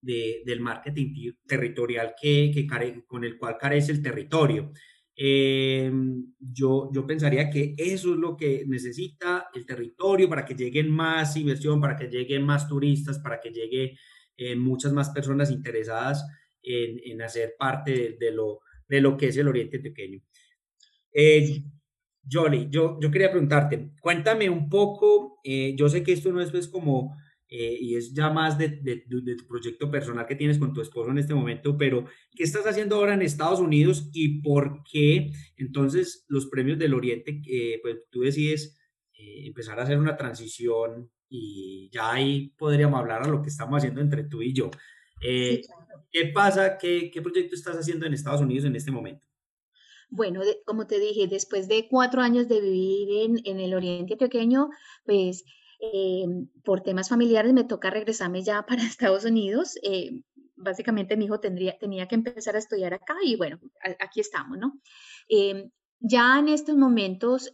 del 0.00 0.60
marketing 0.60 1.34
territorial 1.46 2.14
que, 2.18 2.50
que 2.54 2.66
con 3.06 3.22
el 3.22 3.36
cual 3.36 3.58
carece 3.58 3.92
el 3.92 4.00
territorio. 4.00 4.72
Eh, 5.14 5.92
yo, 6.38 6.88
yo 6.90 7.06
pensaría 7.06 7.50
que 7.50 7.74
eso 7.76 8.14
es 8.14 8.18
lo 8.18 8.34
que 8.34 8.64
necesita 8.66 9.48
el 9.52 9.66
territorio 9.66 10.26
para 10.26 10.46
que 10.46 10.54
lleguen 10.54 10.90
más 10.90 11.36
inversión, 11.36 11.82
para 11.82 11.96
que 11.98 12.08
lleguen 12.08 12.46
más 12.46 12.66
turistas, 12.66 13.18
para 13.18 13.38
que 13.38 13.50
lleguen 13.50 13.90
eh, 14.38 14.56
muchas 14.56 14.94
más 14.94 15.10
personas 15.10 15.50
interesadas 15.50 16.24
en, 16.62 16.98
en 17.04 17.20
hacer 17.20 17.56
parte 17.58 18.16
de, 18.18 18.30
lo, 18.32 18.60
de 18.88 19.02
lo 19.02 19.18
que 19.18 19.26
es 19.26 19.36
el 19.36 19.48
Oriente 19.48 19.80
Pequeño. 19.80 20.22
Eh, 21.12 21.62
Jolly, 22.30 22.68
yo, 22.70 22.98
yo 23.00 23.10
quería 23.10 23.30
preguntarte, 23.30 23.90
cuéntame 24.00 24.48
un 24.48 24.68
poco, 24.68 25.40
eh, 25.44 25.74
yo 25.76 25.88
sé 25.88 26.02
que 26.02 26.12
esto 26.12 26.32
no 26.32 26.40
es 26.40 26.50
pues 26.50 26.68
como 26.68 27.16
eh, 27.48 27.76
y 27.80 27.96
es 27.96 28.14
ya 28.14 28.30
más 28.30 28.56
de, 28.56 28.68
de, 28.68 29.04
tu 29.36 29.46
proyecto 29.48 29.90
personal 29.90 30.26
que 30.26 30.36
tienes 30.36 30.58
con 30.58 30.72
tu 30.72 30.80
esposo 30.80 31.10
en 31.10 31.18
este 31.18 31.34
momento, 31.34 31.76
pero 31.76 32.04
¿qué 32.36 32.44
estás 32.44 32.66
haciendo 32.66 32.96
ahora 32.96 33.14
en 33.14 33.22
Estados 33.22 33.58
Unidos 33.58 34.08
y 34.12 34.40
por 34.40 34.84
qué 34.90 35.32
entonces 35.56 36.24
los 36.28 36.46
premios 36.46 36.78
del 36.78 36.94
Oriente, 36.94 37.42
eh, 37.48 37.80
pues 37.82 37.96
tú 38.10 38.20
decides 38.20 38.76
empezar 39.12 39.78
a 39.78 39.82
hacer 39.82 39.98
una 39.98 40.16
transición 40.16 41.10
y 41.28 41.90
ya 41.92 42.12
ahí 42.12 42.54
podríamos 42.56 42.98
hablar 42.98 43.22
a 43.22 43.28
lo 43.28 43.42
que 43.42 43.50
estamos 43.50 43.76
haciendo 43.76 44.00
entre 44.00 44.24
tú 44.24 44.40
y 44.40 44.54
yo. 44.54 44.70
¿Qué 45.20 46.26
pasa? 46.32 46.78
¿Qué, 46.78 47.10
¿Qué, 47.12 47.20
proyecto 47.20 47.54
estás 47.54 47.76
haciendo 47.76 48.06
en 48.06 48.14
Estados 48.14 48.40
Unidos 48.40 48.64
en 48.64 48.76
este 48.76 48.90
momento? 48.90 49.29
Bueno, 50.10 50.42
como 50.66 50.86
te 50.86 50.98
dije, 50.98 51.28
después 51.28 51.68
de 51.68 51.88
cuatro 51.88 52.20
años 52.20 52.48
de 52.48 52.60
vivir 52.60 53.08
en, 53.10 53.40
en 53.44 53.60
el 53.60 53.74
Oriente 53.74 54.16
Pequeño, 54.16 54.70
pues 55.04 55.44
eh, 55.80 56.26
por 56.62 56.82
temas 56.82 57.08
familiares 57.08 57.54
me 57.54 57.64
toca 57.64 57.88
regresarme 57.88 58.42
ya 58.42 58.62
para 58.66 58.82
Estados 58.82 59.24
Unidos. 59.24 59.78
Eh, 59.82 60.22
básicamente 60.56 61.16
mi 61.16 61.24
hijo 61.24 61.40
tendría, 61.40 61.78
tenía 61.78 62.06
que 62.06 62.16
empezar 62.16 62.54
a 62.54 62.58
estudiar 62.58 62.92
acá 62.92 63.16
y 63.24 63.36
bueno, 63.36 63.58
aquí 63.98 64.20
estamos, 64.20 64.58
¿no? 64.58 64.78
Eh, 65.28 65.70
ya 66.00 66.38
en 66.38 66.48
estos 66.48 66.76
momentos, 66.76 67.50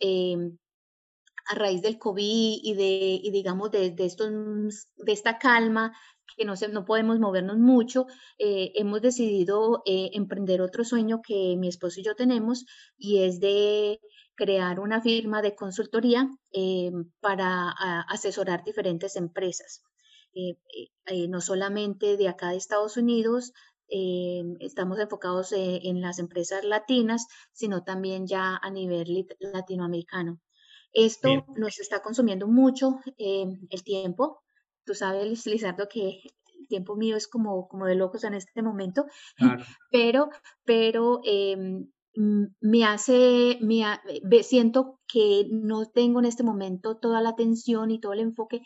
a 1.49 1.55
raíz 1.55 1.83
del 1.83 1.99
COVID 1.99 2.59
y 2.63 2.75
de, 2.75 3.21
y 3.23 3.31
digamos, 3.31 3.71
de, 3.71 3.95
estos, 3.99 4.89
de 4.97 5.13
esta 5.13 5.39
calma, 5.39 5.97
que 6.37 6.45
no, 6.45 6.56
se, 6.56 6.68
no 6.68 6.85
podemos 6.85 7.18
movernos 7.18 7.59
mucho, 7.59 8.06
hemos 8.38 9.00
decidido 9.00 9.83
emprender 9.87 10.61
otro 10.61 10.85
sueño 10.85 11.21
que 11.26 11.56
mi 11.56 11.68
esposo 11.68 12.00
y 12.00 12.04
yo 12.04 12.14
tenemos 12.14 12.66
y 12.99 13.23
es 13.23 13.40
de 13.40 14.00
crear 14.37 14.78
una 14.78 15.00
firma 15.00 15.42
de 15.42 15.56
consultoría 15.56 16.28
eh, 16.52 16.92
para 17.21 17.71
asesorar 18.09 18.62
diferentes 18.62 19.16
empresas. 19.16 19.83
Eh, 20.35 20.59
eh, 21.06 21.28
no 21.28 21.40
solamente 21.40 22.16
de 22.16 22.28
acá 22.28 22.50
de 22.50 22.59
Estados 22.59 22.97
Unidos, 22.97 23.52
estamos 23.88 24.99
enfocados 24.99 25.52
en 25.52 26.00
las 26.00 26.18
empresas 26.18 26.64
latinas, 26.64 27.28
sino 27.52 27.85
también 27.85 28.26
ya 28.26 28.56
a 28.56 28.68
nivel 28.68 29.28
latinoamericano. 29.38 30.40
Esto 30.92 31.47
nos 31.56 31.78
está 31.78 32.02
consumiendo 32.02 32.49
mucho 32.49 32.99
el 33.16 33.85
tiempo. 33.85 34.42
Tú 34.87 34.95
sabes, 34.95 35.45
Lizardo, 35.47 35.88
que 35.88 36.23
el 36.59 36.69
tiempo 36.69 36.97
mío 36.97 37.16
es 37.16 37.28
como, 37.28 37.69
como 37.69 37.85
de 37.85 37.97
locos 37.97 38.25
en 38.25 38.33
este 38.33 38.62
momento, 38.62 39.05
pero, 39.90 40.31
pero 40.64 41.21
em, 41.25 41.88
Mm, 42.16 42.47
me 42.61 42.85
hace, 42.85 43.59
me, 43.61 43.85
siento 44.43 45.00
que 45.07 45.47
no 45.50 45.85
tengo 45.85 46.19
en 46.19 46.25
este 46.25 46.43
momento 46.43 46.97
toda 46.97 47.21
la 47.21 47.31
atención 47.31 47.90
y 47.90 48.00
todo 48.00 48.14
el 48.14 48.21
enfoque 48.21 48.62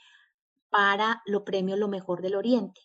para 0.70 1.20
lo 1.26 1.44
premio 1.44 1.76
Lo 1.76 1.88
Mejor 1.88 2.22
del 2.22 2.36
Oriente. 2.36 2.80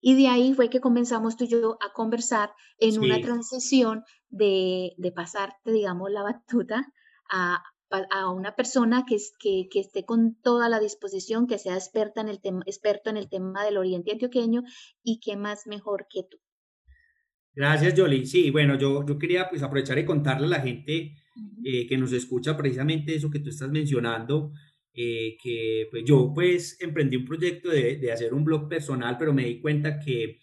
Y 0.00 0.20
de 0.20 0.28
ahí 0.28 0.52
fue 0.54 0.68
que 0.68 0.80
comenzamos 0.80 1.36
tú 1.36 1.44
y 1.44 1.48
yo 1.48 1.78
a 1.80 1.92
conversar 1.92 2.52
en 2.78 2.98
una 2.98 3.20
transición 3.20 4.02
de, 4.30 4.94
de, 4.96 5.12
pasarte, 5.12 5.70
digamos, 5.70 6.10
la 6.10 6.22
batuta 6.22 6.86
a, 7.30 7.62
a 7.90 8.30
una 8.30 8.54
persona 8.54 9.04
que, 9.06 9.16
que, 9.38 9.68
que, 9.70 9.80
esté 9.80 10.04
con 10.04 10.36
toda 10.42 10.68
la 10.68 10.78
disposición, 10.78 11.46
que 11.46 11.58
sea 11.58 11.74
experta 11.74 12.20
en 12.20 12.28
el 12.28 12.40
tema, 12.40 12.62
experto 12.66 13.10
en 13.10 13.16
el 13.16 13.28
tema 13.28 13.64
del 13.64 13.78
Oriente 13.78 14.12
Antioqueño 14.12 14.62
y 15.02 15.20
que 15.20 15.36
más 15.36 15.66
mejor 15.66 16.06
que 16.08 16.22
tú. 16.22 16.38
Gracias, 17.54 17.94
Jolie. 17.96 18.26
Sí, 18.26 18.50
bueno, 18.50 18.78
yo, 18.78 19.04
yo 19.04 19.18
quería 19.18 19.48
pues 19.48 19.62
aprovechar 19.62 19.98
y 19.98 20.04
contarle 20.04 20.46
a 20.46 20.50
la 20.50 20.60
gente 20.60 21.16
eh, 21.64 21.86
que 21.86 21.98
nos 21.98 22.12
escucha 22.12 22.56
precisamente 22.56 23.14
eso 23.14 23.30
que 23.30 23.40
tú 23.40 23.50
estás 23.50 23.70
mencionando, 23.70 24.52
eh, 24.94 25.36
que 25.42 25.88
pues 25.90 26.04
yo 26.04 26.32
pues 26.32 26.80
emprendí 26.80 27.16
un 27.16 27.24
proyecto 27.24 27.70
de, 27.70 27.96
de, 27.96 28.12
hacer 28.12 28.34
un 28.34 28.44
blog 28.44 28.68
personal, 28.68 29.16
pero 29.18 29.32
me 29.32 29.44
di 29.44 29.60
cuenta 29.60 29.98
que, 29.98 30.38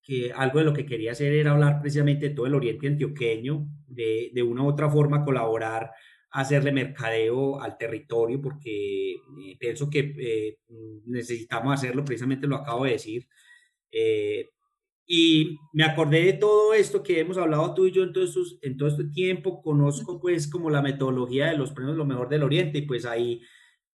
que 0.00 0.32
algo 0.32 0.60
de 0.60 0.64
lo 0.64 0.72
que 0.72 0.86
quería 0.86 1.12
hacer 1.12 1.32
era 1.32 1.52
hablar 1.52 1.80
precisamente 1.80 2.28
de 2.28 2.34
todo 2.34 2.46
el 2.46 2.54
oriente 2.54 2.86
antioqueño, 2.86 3.66
de, 3.88 4.30
de 4.32 4.42
una 4.42 4.62
u 4.62 4.68
otra 4.68 4.88
forma 4.88 5.24
colaborar, 5.24 5.90
hacerle 6.30 6.72
mercadeo 6.72 7.60
al 7.60 7.78
territorio, 7.78 8.40
porque 8.40 9.12
eh, 9.12 9.56
pienso 9.58 9.88
que 9.88 10.56
necesitamos 11.06 11.74
hacerlo, 11.74 12.04
precisamente 12.04 12.46
lo 12.46 12.56
acabo 12.56 12.84
de 12.84 12.92
decir. 12.92 13.26
Y 15.10 15.58
me 15.72 15.84
acordé 15.84 16.22
de 16.22 16.32
todo 16.34 16.74
esto 16.74 17.02
que 17.02 17.18
hemos 17.18 17.38
hablado 17.38 17.72
tú 17.72 17.86
y 17.86 17.92
yo 17.92 18.02
en 18.02 18.12
todo, 18.12 18.26
en 18.60 18.76
todo 18.76 18.90
este 18.90 19.04
tiempo. 19.04 19.62
Conozco 19.62 20.20
pues 20.20 20.46
como 20.50 20.68
la 20.68 20.82
metodología 20.82 21.46
de 21.46 21.56
los 21.56 21.72
premios 21.72 21.96
Lo 21.96 22.04
Mejor 22.04 22.28
del 22.28 22.42
Oriente 22.42 22.78
y 22.78 22.82
pues 22.82 23.06
ahí 23.06 23.40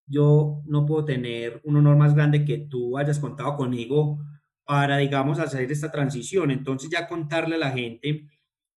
yo 0.06 0.62
no 0.66 0.84
puedo 0.84 1.04
tener 1.04 1.60
un 1.62 1.76
honor 1.76 1.96
más 1.96 2.16
grande 2.16 2.44
que 2.44 2.66
tú 2.68 2.98
hayas 2.98 3.20
contado 3.20 3.56
conmigo 3.56 4.18
para, 4.64 4.98
digamos, 4.98 5.38
hacer 5.38 5.70
esta 5.70 5.92
transición. 5.92 6.50
Entonces 6.50 6.90
ya 6.90 7.06
contarle 7.06 7.54
a 7.54 7.58
la 7.58 7.70
gente 7.70 8.26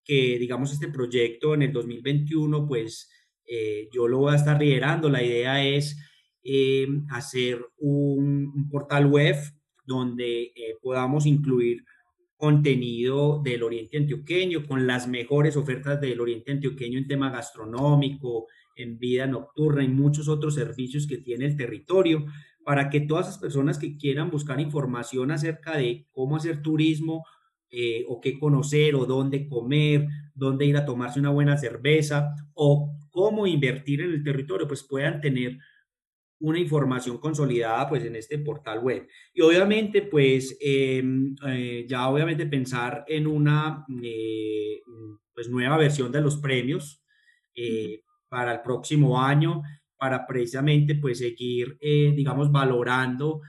que, 0.03 0.37
digamos, 0.37 0.71
este 0.71 0.89
proyecto 0.89 1.55
en 1.55 1.63
el 1.63 1.73
2021, 1.73 2.67
pues 2.67 3.09
eh, 3.47 3.89
yo 3.91 4.07
lo 4.07 4.19
voy 4.19 4.33
a 4.33 4.37
estar 4.37 4.59
liderando. 4.59 5.09
La 5.09 5.23
idea 5.23 5.65
es 5.65 5.97
eh, 6.43 6.87
hacer 7.09 7.65
un, 7.77 8.69
portal 8.69 9.07
web 9.07 9.35
donde 9.85 10.43
eh, 10.43 10.75
podamos 10.81 11.25
incluir 11.25 11.83
contenido 12.35 13.41
del 13.43 13.63
Oriente 13.63 13.97
Antioqueño, 13.97 14.67
con 14.67 14.85
las 14.85 15.07
mejores 15.07 15.55
ofertas 15.55 15.99
del 15.99 16.19
Oriente 16.19 16.51
Antioqueño 16.51 16.99
en 16.99 17.07
tema 17.07 17.31
gastronómico, 17.31 18.45
en 18.75 18.99
vida 18.99 19.25
nocturna 19.25 19.83
y 19.83 19.87
muchos 19.87 20.27
otros 20.27 20.53
servicios 20.53 21.07
que 21.07 21.17
tiene 21.17 21.45
el 21.45 21.57
territorio, 21.57 22.25
para 22.63 22.89
que 22.89 22.99
todas 22.99 23.25
las 23.25 23.37
personas 23.39 23.79
que 23.79 23.97
quieran 23.97 24.29
buscar 24.29 24.59
información 24.59 25.31
acerca 25.31 25.77
de 25.77 26.05
cómo 26.11 26.35
hacer 26.35 26.61
turismo 26.61 27.23
eh, 27.69 28.05
o 28.07 28.21
qué 28.21 28.39
conocer 28.39 28.95
o 28.95 29.05
dónde 29.05 29.47
comer, 29.47 30.07
dónde 30.33 30.65
ir 30.65 30.77
a 30.77 30.85
tomarse 30.85 31.19
una 31.19 31.31
buena 31.31 31.57
cerveza 31.57 32.35
o 32.53 32.93
cómo 33.09 33.47
invertir 33.47 34.01
en 34.01 34.11
el 34.11 34.23
territorio, 34.23 34.67
pues 34.67 34.83
puedan 34.83 35.19
tener 35.21 35.57
una 36.39 36.59
información 36.59 37.17
consolidada 37.17 37.89
pues 37.89 38.03
en 38.03 38.15
este 38.15 38.37
portal 38.39 38.79
web. 38.79 39.07
Y 39.33 39.41
obviamente 39.41 40.03
pues 40.03 40.57
em, 40.61 41.35
eh, 41.47 41.85
ya 41.87 42.07
obviamente 42.09 42.45
pensar 42.45 43.03
en 43.07 43.27
una 43.27 43.85
eh, 44.03 44.81
pues 45.33 45.49
nueva 45.49 45.77
versión 45.77 46.11
de 46.11 46.21
los 46.21 46.37
premios 46.37 47.03
eh, 47.55 48.01
para 48.29 48.53
el 48.53 48.61
próximo 48.61 49.21
año, 49.21 49.63
para 49.97 50.27
precisamente 50.27 50.95
pues 50.95 51.17
seguir 51.19 51.77
digamos 51.79 52.51
valorando 52.51 53.41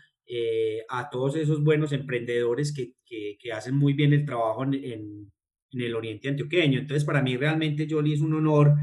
a 0.90 1.08
todos 1.10 1.36
esos 1.36 1.62
buenos 1.62 1.92
emprendedores 1.92 2.72
que, 2.72 2.92
que, 3.40 3.52
hacen 3.52 3.74
muy 3.74 3.94
bien 3.94 4.12
el 4.12 4.24
trabajo 4.24 4.64
en, 4.64 4.74
en, 4.74 5.32
en, 5.72 5.80
el 5.80 5.94
oriente 5.94 6.28
antioqueño. 6.28 6.78
Entonces 6.78 7.04
para 7.04 7.22
mí 7.22 7.36
realmente 7.36 7.86
Jolie 7.88 8.14
es 8.14 8.20
un 8.20 8.34
honor 8.34 8.74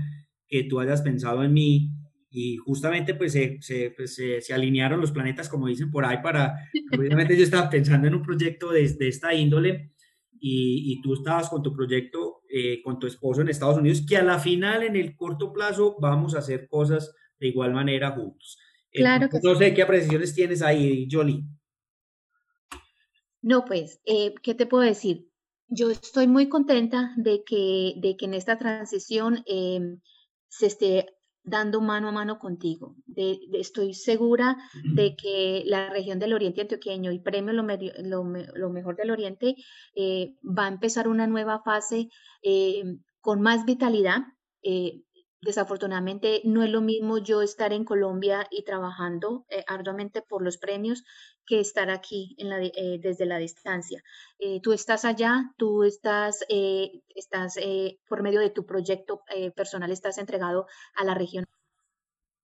que 0.48 0.64
tú 0.64 0.80
hayas 0.80 1.02
pensado 1.02 1.44
en 1.44 1.54
mí 1.54 1.92
y 2.30 2.58
justamente 2.58 3.16
pues 3.16 3.32
se, 3.32 3.60
pues, 3.96 4.16
se, 4.16 4.42
se, 4.42 4.54
alinearon 4.54 5.00
los 5.00 5.12
planetas, 5.12 5.48
como 5.48 5.68
dicen 5.68 5.90
por 5.90 6.04
ahí, 6.04 6.18
para, 6.22 6.56
obviamente 6.92 7.38
yo 7.38 7.44
estaba 7.44 7.70
pensando 7.70 8.08
en 8.08 8.16
un 8.16 8.24
proyecto 8.24 8.72
de, 8.72 8.88
de 8.90 9.08
esta 9.08 9.34
índole 9.34 9.94
y, 10.38 10.92
y, 10.92 11.02
tú 11.02 11.14
estabas 11.14 11.50
con 11.50 11.64
tu 11.64 11.74
proyecto 11.74 12.42
eh, 12.50 12.82
con 12.84 13.00
tu 13.00 13.08
esposo 13.08 13.42
en 13.42 13.48
Estados 13.48 13.78
Unidos, 13.78 14.04
que 14.08 14.18
a 14.18 14.24
la 14.24 14.38
final, 14.38 14.84
en 14.84 14.96
el 14.96 15.16
corto 15.16 15.54
plazo, 15.54 15.96
vamos 16.00 16.36
a 16.36 16.40
hacer 16.40 16.68
cosas 16.68 17.16
de 17.40 17.48
igual 17.48 17.74
manera 17.74 18.12
juntos. 18.12 18.58
Claro 18.96 19.30
que 19.30 19.40
No 19.44 19.56
sé 19.56 19.74
qué 19.74 19.82
apreciaciones 19.82 20.34
tienes 20.34 20.62
ahí, 20.62 21.08
Jolie. 21.10 21.44
No, 23.42 23.66
pues, 23.66 24.02
eh, 24.06 24.34
¿qué 24.42 24.56
te 24.56 24.66
puedo 24.66 24.84
decir? 24.84 25.30
Yo 25.68 25.90
estoy 25.90 26.28
muy 26.28 26.50
contenta 26.50 27.12
de 27.18 27.44
que, 27.44 27.94
de 27.98 28.16
que 28.18 28.26
en 28.26 28.34
esta 28.34 28.58
transición 28.58 29.44
eh, 29.48 29.80
se 30.48 30.68
esté 30.68 31.16
dando 31.46 31.80
mano 31.80 32.10
a 32.10 32.12
mano 32.12 32.40
contigo. 32.40 32.96
estoy 33.54 33.94
segura 33.94 34.58
de 34.96 35.16
que 35.16 35.64
la 35.66 35.90
región 35.90 36.20
del 36.20 36.34
Oriente 36.34 36.62
Antioqueño 36.62 37.12
y 37.12 37.20
Premio 37.20 37.54
Lo, 37.54 37.64
lo, 37.64 38.70
Mejor 38.70 38.96
del 38.96 39.12
Oriente 39.12 39.56
eh, 39.96 40.36
va 40.44 40.66
a 40.66 40.70
empezar 40.70 41.08
una 41.08 41.28
nueva 41.28 41.62
fase 41.64 42.10
eh, 42.42 42.84
con 43.22 43.42
más 43.42 43.66
vitalidad. 43.66 44.24
Eh, 44.64 45.04
desafortunadamente 45.42 46.42
no 46.44 46.64
es 46.64 46.70
lo 46.70 46.82
mismo 46.82 47.18
yo 47.20 47.42
estar 47.42 47.74
en 47.74 47.86
Colombia 47.86 48.48
y 48.50 48.64
trabajando 48.64 49.46
arduamente 49.68 50.22
por 50.22 50.42
los 50.42 50.58
premios 50.58 51.04
que 51.46 51.60
estar 51.60 51.90
aquí 51.90 52.36
en 52.38 52.50
la, 52.50 52.62
eh, 52.64 53.00
desde 53.02 53.26
la 53.26 53.38
distancia. 53.38 54.04
Eh, 54.40 54.60
tú 54.62 54.74
estás 54.74 55.06
allá, 55.06 55.54
tú 55.58 55.84
estás, 55.84 56.44
eh, 56.50 57.02
estás 57.16 57.56
por 58.08 58.24
medio 58.24 58.40
de 58.40 58.50
tu 58.50 58.66
proyecto 58.66 59.22
personal, 59.56 59.92
estás 59.92 60.18
entregado 60.18 60.68
a 60.96 61.04
la 61.04 61.14
región. 61.14 61.46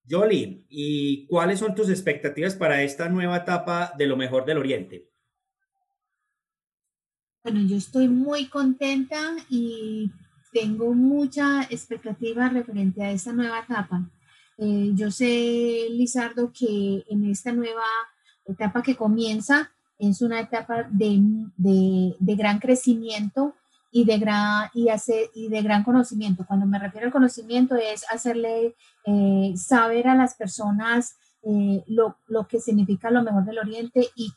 Jolie, 0.10 0.66
¿y 0.70 1.28
cuáles 1.28 1.60
son 1.60 1.76
tus 1.76 1.90
expectativas 1.90 2.56
para 2.56 2.82
esta 2.82 3.08
nueva 3.10 3.38
etapa 3.38 3.94
de 3.98 4.08
lo 4.08 4.18
mejor 4.18 4.46
del 4.46 4.58
Oriente? 4.58 5.10
Bueno, 7.44 7.62
yo 7.68 7.76
estoy 7.76 8.08
muy 8.08 8.48
contenta 8.48 9.36
y 9.50 10.12
tengo 10.52 10.94
mucha 10.94 11.64
expectativa 11.64 12.50
referente 12.50 13.04
a 13.04 13.12
esta 13.12 13.34
nueva 13.34 13.60
etapa. 13.60 14.10
yo 14.58 15.10
sé, 15.10 15.88
Lizardo, 15.90 16.52
que 16.54 17.04
en 17.10 17.30
esta 17.30 17.52
nueva 17.52 17.84
etapa 18.46 18.84
que 18.84 18.96
comienza 18.96 19.72
es 19.98 20.22
una 20.22 20.40
etapa 20.40 20.88
de, 20.90 21.22
de, 21.58 22.36
gran 22.36 22.60
crecimiento 22.60 23.56
y 23.92 24.06
de 24.06 24.18
gran, 24.18 24.70
y, 24.74 24.90
hace, 24.90 25.30
y 25.36 25.50
de 25.50 25.62
gran 25.62 25.84
conocimiento. 25.84 26.46
Cuando 26.48 26.66
me 26.66 26.80
refiero 26.80 27.06
al 27.06 27.14
conocimiento 27.14 27.76
es 27.76 28.04
hacerle 28.10 28.76
eh, 29.06 29.54
saber 29.56 30.08
a 30.08 30.16
las 30.16 30.36
personas 30.36 31.18
eh, 31.44 31.84
lo, 31.88 32.18
lo, 32.28 32.48
que 32.48 32.60
significa 32.60 33.12
lo 33.12 33.24
mejor 33.24 33.46
del 33.46 33.60
Oriente 33.60 34.08
y, 34.16 34.34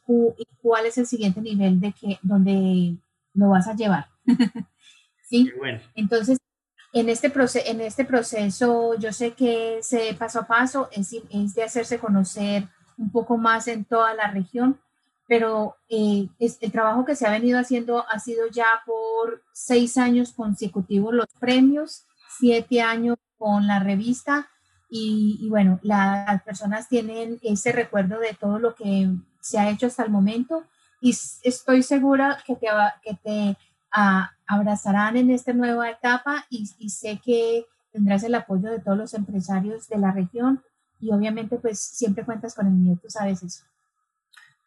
cuál 0.62 0.86
es 0.86 0.98
el 0.98 1.06
siguiente 1.06 1.40
nivel 1.40 1.80
de 1.80 1.92
que, 1.92 2.18
donde 2.22 2.96
lo 3.32 3.48
vas 3.48 3.66
a 3.66 3.74
llevar. 3.74 4.06
¿Sí? 5.34 5.52
Entonces, 5.94 6.38
en 6.92 7.08
este, 7.08 7.32
en 7.70 7.80
este 7.80 8.04
proceso, 8.04 8.94
yo 8.98 9.12
sé 9.12 9.32
que 9.32 9.78
ese 9.78 10.14
paso 10.14 10.40
a 10.40 10.46
paso 10.46 10.88
es, 10.92 11.12
es 11.12 11.54
de 11.54 11.64
hacerse 11.64 11.98
conocer 11.98 12.68
un 12.96 13.10
poco 13.10 13.36
más 13.36 13.66
en 13.66 13.84
toda 13.84 14.14
la 14.14 14.30
región, 14.30 14.78
pero 15.26 15.76
eh, 15.88 16.28
es, 16.38 16.58
el 16.60 16.70
trabajo 16.70 17.04
que 17.04 17.16
se 17.16 17.26
ha 17.26 17.32
venido 17.32 17.58
haciendo 17.58 18.04
ha 18.08 18.20
sido 18.20 18.46
ya 18.46 18.66
por 18.86 19.42
seis 19.52 19.98
años 19.98 20.32
consecutivos 20.32 21.12
los 21.12 21.26
premios, 21.40 22.06
siete 22.38 22.80
años 22.80 23.16
con 23.36 23.66
la 23.66 23.80
revista 23.80 24.48
y, 24.88 25.48
bueno, 25.50 25.80
las 25.82 26.44
personas 26.44 26.88
tienen 26.88 27.40
ese 27.42 27.72
recuerdo 27.72 28.20
de 28.20 28.34
todo 28.34 28.60
lo 28.60 28.76
que 28.76 29.08
se 29.40 29.58
ha 29.58 29.68
hecho 29.68 29.88
hasta 29.88 30.04
el 30.04 30.10
momento 30.10 30.62
y 31.00 31.10
estoy 31.42 31.82
segura 31.82 32.38
que 32.46 32.54
te, 32.54 32.68
que 33.02 33.14
te 33.14 33.56
abrazarán 34.46 35.16
en 35.16 35.30
esta 35.30 35.52
nueva 35.52 35.90
etapa 35.90 36.46
y, 36.50 36.66
sé 36.66 37.20
que 37.24 37.64
tendrás 37.92 38.24
el 38.24 38.34
apoyo 38.34 38.70
de 38.70 38.80
todos 38.80 38.98
los 38.98 39.14
empresarios 39.14 39.88
de 39.88 39.98
la 39.98 40.12
región 40.12 40.62
y 41.00 41.12
obviamente 41.12 41.58
pues 41.58 41.80
siempre 41.80 42.24
cuentas 42.24 42.54
con 42.54 42.66
el 42.66 42.72
mío, 42.72 42.98
tú 43.00 43.08
sabes 43.08 43.42
eso. 43.42 43.64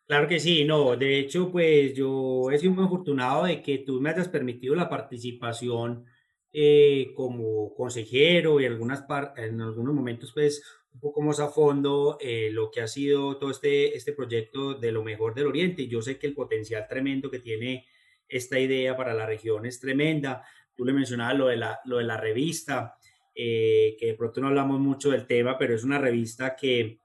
Claro 0.05 0.27
que 0.27 0.39
sí, 0.39 0.63
no, 0.63 0.95
de 0.95 1.19
hecho 1.19 1.51
pues 1.51 1.93
yo 1.93 2.49
he 2.51 2.57
sido 2.57 2.73
muy 2.73 2.85
afortunado 2.85 3.45
de 3.45 3.61
que 3.61 3.79
tú 3.79 3.99
me 3.99 4.09
hayas 4.09 4.29
permitido 4.29 4.75
la 4.75 4.89
participación 4.89 6.05
eh, 6.53 7.11
como 7.15 7.73
consejero 7.75 8.59
y 8.59 8.65
algunas 8.65 9.03
en 9.35 9.61
algunos 9.61 9.93
momentos 9.93 10.31
pues 10.33 10.63
un 10.93 11.01
poco 11.01 11.21
más 11.21 11.39
a 11.39 11.49
fondo 11.49 12.17
eh, 12.19 12.49
lo 12.51 12.71
que 12.71 12.81
ha 12.81 12.87
sido 12.87 13.37
todo 13.37 13.51
este, 13.51 13.95
este 13.95 14.13
proyecto 14.13 14.73
de 14.73 14.91
lo 14.91 15.03
mejor 15.03 15.35
del 15.35 15.47
Oriente. 15.47 15.87
Yo 15.87 16.01
sé 16.01 16.17
que 16.17 16.25
el 16.25 16.33
potencial 16.33 16.87
tremendo 16.89 17.29
que 17.29 17.39
tiene 17.39 17.85
esta 18.27 18.59
idea 18.59 18.95
para 18.95 19.13
la 19.13 19.25
región 19.25 19.65
es 19.65 19.79
tremenda. 19.79 20.43
Tú 20.75 20.85
le 20.85 20.93
mencionabas 20.93 21.37
lo 21.37 21.47
de 21.47 21.57
la, 21.57 21.79
lo 21.85 21.97
de 21.97 22.03
la 22.03 22.17
revista. 22.17 22.97
Eh, 23.39 23.95
que 23.99 24.07
de 24.07 24.13
pronto 24.15 24.41
no 24.41 24.47
hablamos 24.47 24.79
mucho 24.79 25.11
del 25.11 25.27
tema, 25.27 25.59
pero 25.59 25.75
es 25.75 25.83
una 25.83 25.99
revista 25.99 26.55
que, 26.55 27.01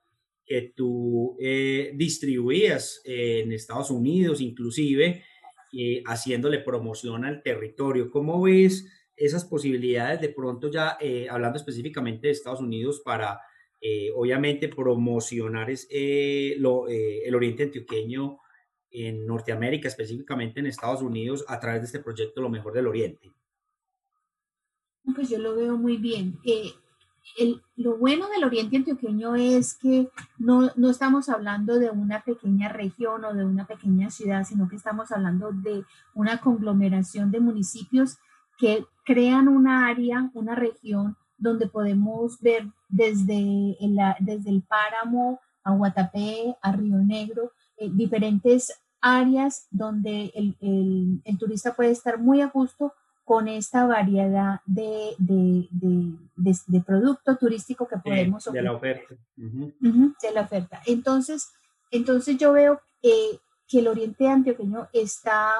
que 0.46 0.72
tú 0.74 1.36
eh, 1.38 1.92
distribuías 1.94 3.02
en 3.04 3.52
Estados 3.52 3.90
Unidos, 3.90 4.40
inclusive 4.40 5.24
haciéndole 6.06 6.60
promoción 6.60 7.26
al 7.26 7.42
territorio. 7.42 8.10
¿Cómo 8.10 8.40
ves 8.40 8.90
esas 9.14 9.44
posibilidades 9.44 10.22
de 10.22 10.30
pronto 10.30 10.70
ya, 10.70 10.96
eh, 11.00 11.26
hablando 11.30 11.58
específicamente 11.58 12.28
de 12.28 12.32
Estados 12.32 12.60
Unidos, 12.60 13.02
para 13.04 13.38
obviamente 14.14 14.68
promocionar 14.68 15.68
el 15.90 16.64
Oriente 16.64 17.64
Antioqueño 17.64 18.38
en 18.92 19.26
Norteamérica, 19.26 19.88
específicamente 19.88 20.60
en 20.60 20.66
Estados 20.66 21.02
Unidos, 21.02 21.44
a 21.48 21.58
través 21.58 21.80
de 21.82 21.86
este 21.86 22.00
proyecto 22.00 22.40
Lo 22.40 22.48
Mejor 22.48 22.72
del 22.72 22.86
Oriente? 22.86 23.32
Pues 25.14 25.28
yo 25.28 25.38
lo 25.38 25.56
veo 25.56 25.76
muy 25.76 25.96
bien. 25.96 26.38
Eh, 26.44 26.72
el, 27.38 27.62
lo 27.76 27.96
bueno 27.96 28.28
del 28.28 28.44
Oriente 28.44 28.76
Antioqueño 28.76 29.34
es 29.34 29.74
que 29.74 30.08
no, 30.38 30.70
no, 30.76 30.90
estamos 30.90 31.28
hablando 31.28 31.78
de 31.78 31.90
una 31.90 32.22
pequeña 32.22 32.68
región 32.68 33.24
o 33.24 33.32
de 33.34 33.44
una 33.44 33.66
pequeña 33.66 34.10
ciudad, 34.10 34.44
sino 34.44 34.68
que 34.68 34.76
estamos 34.76 35.10
hablando 35.12 35.52
de 35.52 35.84
una 36.14 36.38
conglomeración 36.38 37.30
de 37.30 37.40
municipios 37.40 38.18
que 38.58 38.84
crean 39.04 39.48
una 39.48 39.86
área, 39.88 40.30
una 40.34 40.54
región 40.54 41.16
donde 41.36 41.66
podemos 41.66 42.40
ver 42.40 42.66
desde 42.88 43.76
el, 43.80 43.98
desde 44.20 44.50
el 44.50 44.62
páramo 44.62 45.40
a 45.64 45.72
Guatapé, 45.72 46.56
a 46.60 46.72
Río 46.72 46.98
Negro, 46.98 47.52
eh, 47.76 47.90
diferentes 47.92 48.81
áreas 49.02 49.66
donde 49.70 50.32
el, 50.34 50.56
el, 50.60 51.20
el 51.24 51.38
turista 51.38 51.74
puede 51.74 51.90
estar 51.90 52.18
muy 52.18 52.40
a 52.40 52.46
gusto 52.46 52.94
con 53.24 53.48
esta 53.48 53.86
variedad 53.86 54.60
de, 54.66 55.14
de, 55.18 55.68
de, 55.70 56.80
producto 56.80 57.36
turístico 57.36 57.86
que 57.86 57.98
podemos 57.98 58.46
ofrecer. 58.46 58.62
De 58.62 58.68
la 58.68 58.76
oferta. 58.76 59.14
de 59.36 60.32
la 60.32 60.40
oferta. 60.40 60.82
Entonces, 60.86 61.50
entonces 61.90 62.36
yo 62.36 62.52
veo 62.52 62.80
eh, 63.02 63.38
que 63.68 63.78
el 63.78 63.88
Oriente 63.88 64.28
Antioqueño 64.28 64.88
está 64.92 65.52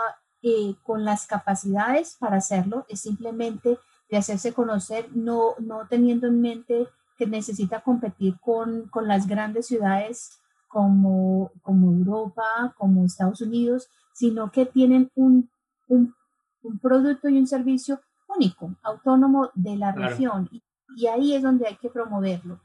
eh, 0.43 0.75
con 0.83 1.05
las 1.05 1.27
capacidades 1.27 2.17
para 2.19 2.37
hacerlo, 2.37 2.85
es 2.89 3.01
simplemente 3.01 3.79
de 4.11 4.17
hacerse 4.17 4.53
conocer, 4.53 5.09
no, 5.15 5.55
no 5.59 5.87
teniendo 5.89 6.27
en 6.27 6.41
mente 6.41 6.89
que 7.17 7.27
necesita 7.27 7.81
competir 7.81 8.39
con, 8.41 8.89
con 8.89 9.07
las 9.09 9.27
grandes 9.27 9.67
ciudades 9.67 10.42
como, 10.73 11.53
como 11.63 11.93
Europa, 11.93 12.75
como 12.79 13.05
Estados 13.05 13.43
Unidos, 13.43 13.89
sino 14.13 14.51
que 14.51 14.67
tienen 14.67 15.11
un, 15.15 15.51
un 15.89 16.15
un 16.63 16.79
producto 16.79 17.29
y 17.29 17.39
un 17.39 17.47
servicio 17.47 18.01
único, 18.29 18.75
autónomo 18.83 19.51
de 19.55 19.77
la 19.77 19.93
región. 19.93 20.49
Y, 20.51 21.07
ahí 21.07 21.35
es 21.35 21.43
donde 21.43 21.67
hay 21.67 21.77
que 21.77 21.89
promoverlo. 21.89 22.61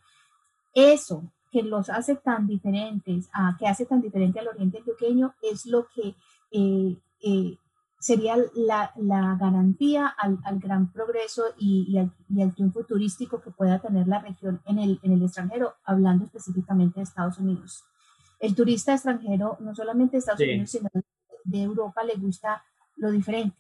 Eso 0.74 1.24
que 1.52 1.64
los 1.64 1.90
hace 1.90 2.16
tan 2.16 2.46
diferentes, 2.46 3.30
a, 3.34 3.56
que 3.58 3.68
hace 3.68 3.86
tan 3.86 4.02
diferente 4.02 4.40
al 4.40 4.50
oriente 4.50 4.80
antioqueño, 4.80 5.34
es 5.42 5.66
lo 5.66 5.88
que 5.88 6.16
eh, 6.52 6.98
eh, 7.22 7.58
sería 8.00 8.36
la, 8.54 8.92
garantía 9.40 10.08
al, 10.08 10.60
gran 10.60 10.92
progreso 10.92 11.44
y, 11.58 11.98
al, 11.98 12.54
triunfo 12.54 12.84
turístico 12.84 13.42
que 13.42 13.52
pueda 13.52 13.80
tener 13.80 14.08
la 14.08 14.20
región 14.20 14.62
en 14.66 14.80
el, 14.80 15.00
en 15.04 15.14
el 15.14 15.24
extranjero, 15.24 15.76
hablando 15.86 16.26
específicamente 16.26 17.00
de 17.00 17.04
Estados 17.04 17.38
Unidos. 17.38 17.86
El 18.40 18.56
turista 18.56 18.94
extranjero, 18.94 19.58
no 19.60 19.74
solamente 19.76 20.14
de 20.14 20.20
Estados 20.20 20.42
Unidos, 20.42 20.70
sino 20.70 20.90
de 21.44 21.62
Europa, 21.62 22.04
le 22.04 22.16
gusta 22.16 22.64
lo 22.98 23.12
diferente, 23.12 23.58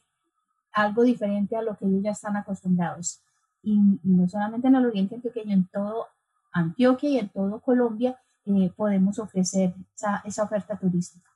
algo 0.73 1.03
diferente 1.03 1.55
a 1.55 1.61
lo 1.61 1.77
que 1.77 1.85
ellos 1.85 2.03
ya 2.03 2.11
están 2.11 2.35
acostumbrados. 2.35 3.21
Y, 3.63 3.79
no 4.03 4.27
solamente 4.27 4.67
en 4.67 4.75
el 4.75 4.85
Oriente 4.85 5.15
Antioqueño, 5.15 5.53
en 5.53 5.67
todo 5.67 6.07
Antioquia 6.51 7.09
y 7.09 7.19
en 7.19 7.29
todo 7.29 7.59
Colombia 7.59 8.19
eh, 8.45 8.71
podemos 8.75 9.19
ofrecer 9.19 9.73
esa, 9.95 10.21
esa 10.25 10.43
oferta 10.43 10.77
turística 10.77 11.27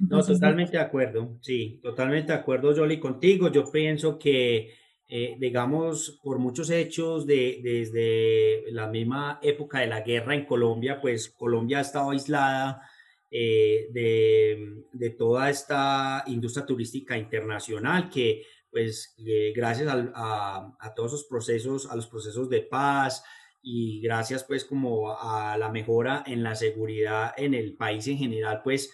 no, 0.00 0.22
totalmente 0.22 0.76
de 0.76 0.82
acuerdo, 0.82 1.38
sí, 1.40 1.80
totalmente 1.82 2.32
de 2.32 2.38
acuerdo, 2.38 2.74
Jolly, 2.74 2.98
contigo. 3.00 3.50
Yo 3.50 3.70
pienso 3.70 4.18
que, 4.18 4.74
eh, 5.08 5.36
digamos, 5.38 6.20
por 6.22 6.38
muchos 6.38 6.70
hechos 6.70 7.26
de, 7.26 7.60
desde 7.62 8.70
la 8.72 8.88
misma 8.88 9.38
época 9.42 9.80
de 9.80 9.86
la 9.86 10.00
guerra 10.00 10.34
en 10.34 10.46
Colombia, 10.46 11.00
pues 11.00 11.30
Colombia 11.30 11.78
ha 11.78 11.82
estado 11.82 12.10
aislada 12.10 12.82
eh, 13.30 13.88
de, 13.92 14.84
de, 14.92 15.10
toda 15.10 15.50
esta 15.50 16.24
industria 16.26 16.66
turística 16.66 17.16
internacional 17.16 18.10
que, 18.10 18.42
pues, 18.70 19.14
eh, 19.26 19.52
gracias 19.54 19.88
a, 19.88 20.76
a, 20.78 20.94
todos 20.94 21.14
esos 21.14 21.26
procesos, 21.26 21.90
a 21.90 21.96
los 21.96 22.06
procesos 22.06 22.48
de 22.48 22.62
paz, 22.62 23.22
y 23.68 24.00
gracias 24.00 24.44
pues 24.44 24.64
como 24.64 25.10
a 25.10 25.58
la 25.58 25.70
mejora 25.70 26.22
en 26.24 26.44
la 26.44 26.54
seguridad 26.54 27.34
en 27.36 27.52
el 27.52 27.74
país 27.74 28.06
en 28.06 28.16
general, 28.16 28.60
pues 28.62 28.92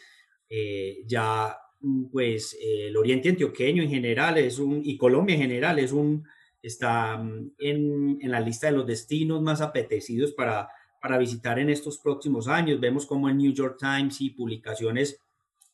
eh, 0.49 1.03
ya 1.07 1.59
mm, 1.83 2.05
pues 2.11 2.57
el 2.61 2.97
oriente 2.97 3.29
antioqueño 3.29 3.83
en 3.83 3.91
general 3.91 4.39
es 4.39 4.59
un, 4.59 4.81
y 4.85 4.97
Colombia 4.97 5.35
en 5.35 5.43
general 5.43 5.79
es 5.79 5.93
un, 5.93 6.25
está 6.63 7.19
mm, 7.19 7.53
en, 7.59 8.19
en, 8.21 8.31
la 8.31 8.41
lista 8.41 8.69
de 8.69 8.73
los 8.73 8.87
destinos 8.87 9.43
más 9.43 9.61
apetecidos 9.61 10.33
para, 10.33 10.69
para 11.01 11.19
visitar 11.19 11.59
en 11.59 11.71
estos 11.71 11.99
próximos 11.99 12.49
años. 12.49 12.81
Vemos 12.81 13.07
como 13.07 13.29
en 13.29 13.39
New 13.39 13.53
York 13.53 13.77
Times 13.79 14.21
y 14.21 14.31
publicaciones 14.31 15.21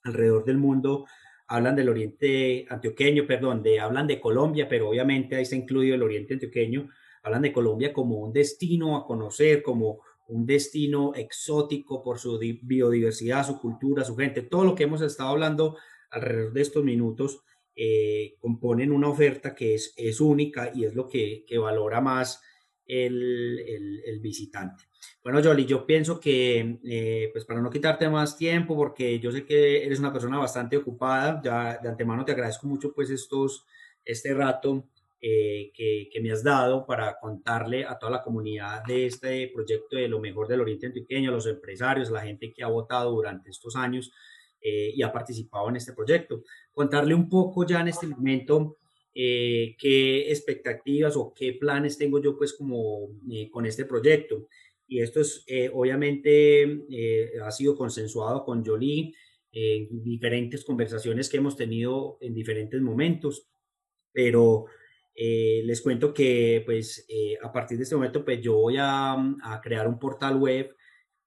alrededor 0.02 0.44
del 0.44 0.58
mundo 0.58 1.06
hablan 1.48 1.74
del 1.74 1.88
oriente 1.88 2.66
antioqueño, 2.68 3.26
perdón, 3.26 3.62
de, 3.62 3.80
hablan 3.80 4.06
de 4.06 4.20
Colombia, 4.20 4.68
pero 4.68 4.90
obviamente 4.90 5.34
ahí 5.34 5.42
está 5.42 5.56
incluido 5.56 5.94
el 5.94 6.02
oriente 6.02 6.34
antioqueño, 6.34 6.90
hablan 7.22 7.42
de 7.42 7.52
Colombia 7.52 7.92
como 7.92 8.16
un 8.16 8.32
destino 8.32 8.96
a 8.96 9.06
conocer, 9.06 9.62
como 9.62 10.00
un 10.28 10.44
destino 10.44 11.14
exótico 11.14 12.02
por 12.02 12.18
su 12.18 12.38
biodiversidad, 12.38 13.46
su 13.46 13.58
cultura, 13.58 14.04
su 14.04 14.14
gente, 14.14 14.42
todo 14.42 14.64
lo 14.64 14.74
que 14.74 14.84
hemos 14.84 15.00
estado 15.00 15.30
hablando 15.30 15.78
alrededor 16.10 16.52
de 16.52 16.62
estos 16.62 16.84
minutos, 16.84 17.40
eh, 17.76 18.34
componen 18.40 18.92
una 18.92 19.08
oferta 19.08 19.54
que 19.54 19.74
es, 19.74 19.94
es 19.96 20.20
única 20.20 20.72
y 20.74 20.84
es 20.84 20.94
lo 20.94 21.08
que, 21.08 21.44
que 21.46 21.58
valora 21.58 22.00
más 22.00 22.42
el, 22.84 24.02
el, 24.04 24.20
visitante. 24.20 24.84
Bueno, 25.22 25.40
Jolly, 25.42 25.66
yo 25.66 25.86
pienso 25.86 26.18
que, 26.18 26.80
eh, 26.84 27.28
pues 27.32 27.44
para 27.44 27.60
no 27.60 27.70
quitarte 27.70 28.08
más 28.08 28.36
tiempo, 28.36 28.74
porque 28.74 29.20
yo 29.20 29.30
sé 29.30 29.44
que 29.44 29.84
eres 29.84 29.98
una 30.00 30.12
persona 30.12 30.38
bastante 30.38 30.76
ocupada, 30.76 31.40
ya 31.44 31.78
de 31.78 31.88
antemano 31.88 32.24
te 32.24 32.32
agradezco 32.32 32.66
mucho 32.66 32.92
pues 32.92 33.10
estos, 33.10 33.66
este 34.04 34.32
rato 34.34 34.88
eh, 35.20 35.72
que, 35.74 36.20
me 36.20 36.30
has 36.30 36.42
dado 36.42 36.86
para 36.86 37.18
contarle 37.20 37.84
a 37.84 37.98
toda 37.98 38.12
la 38.12 38.22
comunidad 38.22 38.82
de 38.84 39.06
este 39.06 39.50
proyecto 39.54 39.96
de 39.96 40.08
lo 40.08 40.20
mejor 40.20 40.48
del 40.48 40.60
Oriente 40.60 40.86
Antioqueño, 40.86 41.30
a 41.30 41.34
los 41.34 41.46
empresarios, 41.46 42.10
la 42.10 42.22
gente 42.22 42.52
que 42.52 42.62
ha 42.62 42.68
votado 42.68 43.12
durante 43.12 43.50
estos 43.50 43.76
años 43.76 44.12
eh, 44.60 44.92
y 44.94 45.02
ha 45.02 45.12
participado 45.12 45.68
en 45.68 45.76
este 45.76 45.92
proyecto. 45.92 46.42
Contarle 46.72 47.14
un 47.14 47.28
poco 47.28 47.66
ya 47.66 47.80
en 47.80 47.88
este 47.88 48.06
momento 48.06 48.78
eh, 49.14 49.76
qué 49.78 50.30
expectativas 50.30 51.16
o 51.16 51.32
qué 51.34 51.54
planes 51.54 51.98
tengo 51.98 52.20
yo 52.20 52.36
pues 52.36 52.52
como 52.52 53.08
con 53.50 53.66
este 53.66 53.84
proyecto. 53.84 54.48
Y 54.86 55.00
esto 55.00 55.20
es 55.20 55.44
obviamente 55.74 56.86
ha 57.44 57.50
sido 57.50 57.76
consensuado 57.76 58.44
con 58.44 58.64
Jolie 58.64 59.14
en 59.52 60.02
diferentes 60.02 60.64
conversaciones 60.64 61.28
que 61.28 61.38
hemos 61.38 61.56
tenido 61.56 62.16
en 62.20 62.34
diferentes 62.34 62.80
momentos, 62.80 63.48
pero 64.12 64.66
eh, 65.20 65.62
les 65.64 65.82
cuento 65.82 66.14
que 66.14 66.62
pues 66.64 67.04
eh, 67.08 67.36
a 67.42 67.50
partir 67.50 67.76
de 67.76 67.82
este 67.82 67.96
momento 67.96 68.24
pues 68.24 68.40
yo 68.40 68.54
voy 68.54 68.76
a, 68.78 69.14
a, 69.14 69.60
crear 69.60 69.88
un 69.88 69.98
portal 69.98 70.36
web 70.36 70.76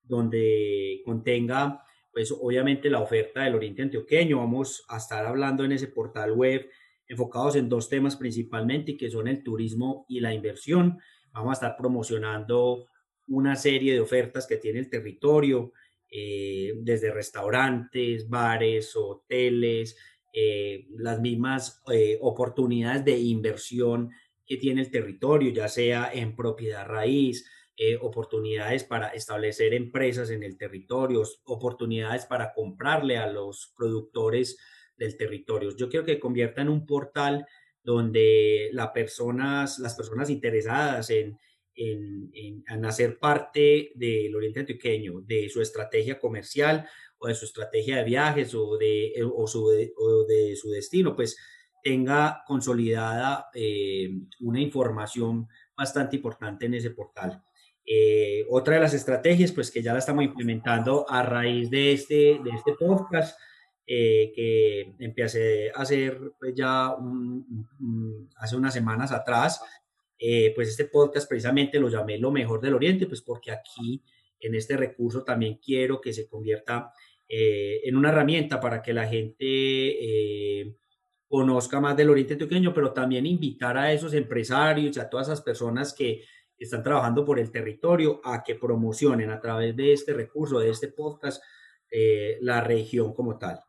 donde 0.02 1.02
contenga 1.04 1.84
pues 2.12 2.32
obviamente 2.32 2.90
la 2.90 3.02
oferta 3.02 3.44
del 3.44 3.56
Oriente 3.56 3.82
Antioqueño. 3.82 4.38
Vamos 4.38 4.86
a 4.90 4.98
estar 4.98 5.26
hablando 5.26 5.64
en 5.64 5.72
ese 5.72 5.88
portal 5.88 6.32
web 6.34 6.70
enfocados 7.08 7.56
en 7.58 7.68
dos 7.68 7.90
temas 7.90 8.16
principalmente 8.16 8.96
que 8.96 9.12
son 9.12 9.28
el 9.28 9.44
turismo 9.44 10.06
y 10.08 10.20
la 10.20 10.34
inversión. 10.34 11.00
Vamos 11.34 11.52
a 11.52 11.54
estar 11.54 11.78
promocionando 11.78 12.88
una 13.28 13.56
serie 13.56 13.94
de 13.94 14.02
ofertas 14.02 14.48
que 14.48 14.58
tiene 14.58 14.80
el 14.80 14.90
territorio, 14.90 15.74
eh, 16.10 16.74
desde 16.82 17.12
restaurantes, 17.12 18.28
bares, 18.28 18.96
hoteles, 18.96 19.98
eh, 20.34 20.88
las 20.98 21.22
mismas 21.22 21.82
eh, 21.92 22.18
oportunidades 22.22 23.06
de 23.06 23.18
inversión 23.18 24.10
que 24.46 24.58
tiene 24.58 24.82
el 24.82 24.92
territorio, 24.92 25.52
ya 25.52 25.70
sea 25.70 26.12
en 26.14 26.36
propiedad 26.36 26.86
raíz, 26.86 27.50
eh, 27.78 27.98
oportunidades 28.00 28.84
para 28.84 29.10
establecer 29.10 29.74
empresas 29.74 30.30
en 30.30 30.44
el 30.44 30.58
territorio, 30.58 31.24
oportunidades 31.46 32.26
para 32.26 32.54
comprarle 32.54 33.18
a 33.18 33.28
los 33.28 33.74
productores 33.76 34.58
del 34.98 35.18
territorio. 35.18 35.76
Yo 35.76 35.90
quiero 35.90 36.06
que 36.06 36.20
convierta 36.20 36.62
en 36.62 36.70
un 36.70 36.86
portal 36.86 37.46
donde 37.84 38.70
las 38.74 38.90
personas, 38.90 39.80
las 39.80 39.96
personas 39.96 40.30
interesadas 40.30 41.10
en, 41.10 41.40
en, 41.76 42.32
en, 42.34 42.86
hacer 42.86 43.18
parte 43.18 43.92
del 43.96 44.36
Oriente 44.36 44.60
Antioqueño, 44.62 45.22
de 45.22 45.50
su 45.50 45.62
estrategia 45.62 46.20
comercial 46.20 46.88
o 47.18 47.28
de 47.28 47.36
su 47.36 47.46
estrategia 47.46 47.98
de 47.98 48.04
viajes 48.04 48.54
o 48.54 48.78
de, 48.78 49.08
eh, 49.08 49.24
o 49.24 49.48
su, 49.48 49.70
de, 49.70 50.56
su 50.56 50.70
destino, 50.70 51.16
pues 51.16 51.38
tenga 51.84 52.44
consolidada 52.46 53.48
eh, 53.54 54.10
una 54.42 54.62
información 54.62 55.48
bastante 55.76 56.18
importante 56.18 56.66
en 56.66 56.76
ese 56.76 56.92
portal. 56.92 57.44
Eh, 57.94 58.46
otra 58.50 58.76
de 58.76 58.82
las 58.82 58.94
estrategias, 58.94 59.52
pues 59.52 59.72
que 59.72 59.82
ya 59.82 59.94
la 59.94 60.00
estamos 60.00 60.24
implementando 60.24 61.06
a 61.10 61.24
raíz 61.24 61.70
de 61.70 61.94
este, 61.94 62.40
de 62.44 62.50
este 62.56 62.74
podcast, 62.74 63.38
que 63.86 64.94
empecé 65.00 65.70
a 65.72 65.82
hacer 65.82 66.18
pues, 66.40 66.56
ya 66.56 66.96
hace 68.38 68.56
unas 68.56 68.74
semanas 68.74 69.12
atrás, 69.12 69.62
pues 70.56 70.70
este 70.70 70.86
podcast 70.86 71.28
precisamente 71.28 71.78
lo 71.78 71.90
llamé 71.90 72.18
Lo 72.18 72.32
mejor 72.32 72.62
del 72.62 72.76
Oriente, 72.76 73.06
pues 73.06 73.22
porque 73.22 73.52
aquí 73.52 74.02
en 74.42 74.56
este 74.56 74.76
recurso 74.76 75.24
también 75.24 75.60
quiero 75.64 76.02
que 76.02 76.14
se 76.14 76.28
convierta 76.28 76.94
eh, 77.28 77.80
en 77.88 77.96
una 77.96 78.10
herramienta 78.10 78.60
para 78.60 78.82
que 78.82 78.94
la 78.94 79.08
gente 79.08 79.46
eh, 79.46 80.76
conozca 81.28 81.80
más 81.80 81.96
del 81.96 82.10
Oriente 82.10 82.34
Antioqueño, 82.34 82.74
pero 82.74 82.92
también 82.92 83.26
invitar 83.26 83.78
a 83.78 83.94
esos 83.94 84.14
empresarios 84.14 84.98
y 84.98 85.00
a 85.00 85.10
todas 85.10 85.28
esas 85.28 85.42
personas 85.42 85.94
que 85.94 86.24
están 86.64 86.84
trabajando 86.84 87.26
por 87.26 87.40
el 87.40 87.52
territorio 87.52 88.22
a 88.24 88.44
que 88.44 88.56
promocionen 88.56 89.30
a 89.30 89.40
través 89.40 89.76
de 89.76 89.94
este 89.94 90.14
recurso, 90.14 90.60
de 90.60 90.70
este 90.70 90.90
podcast, 90.90 91.42
eh, 91.90 92.38
la 92.42 92.62
región 92.62 93.14
como 93.14 93.38
tal. 93.38 93.60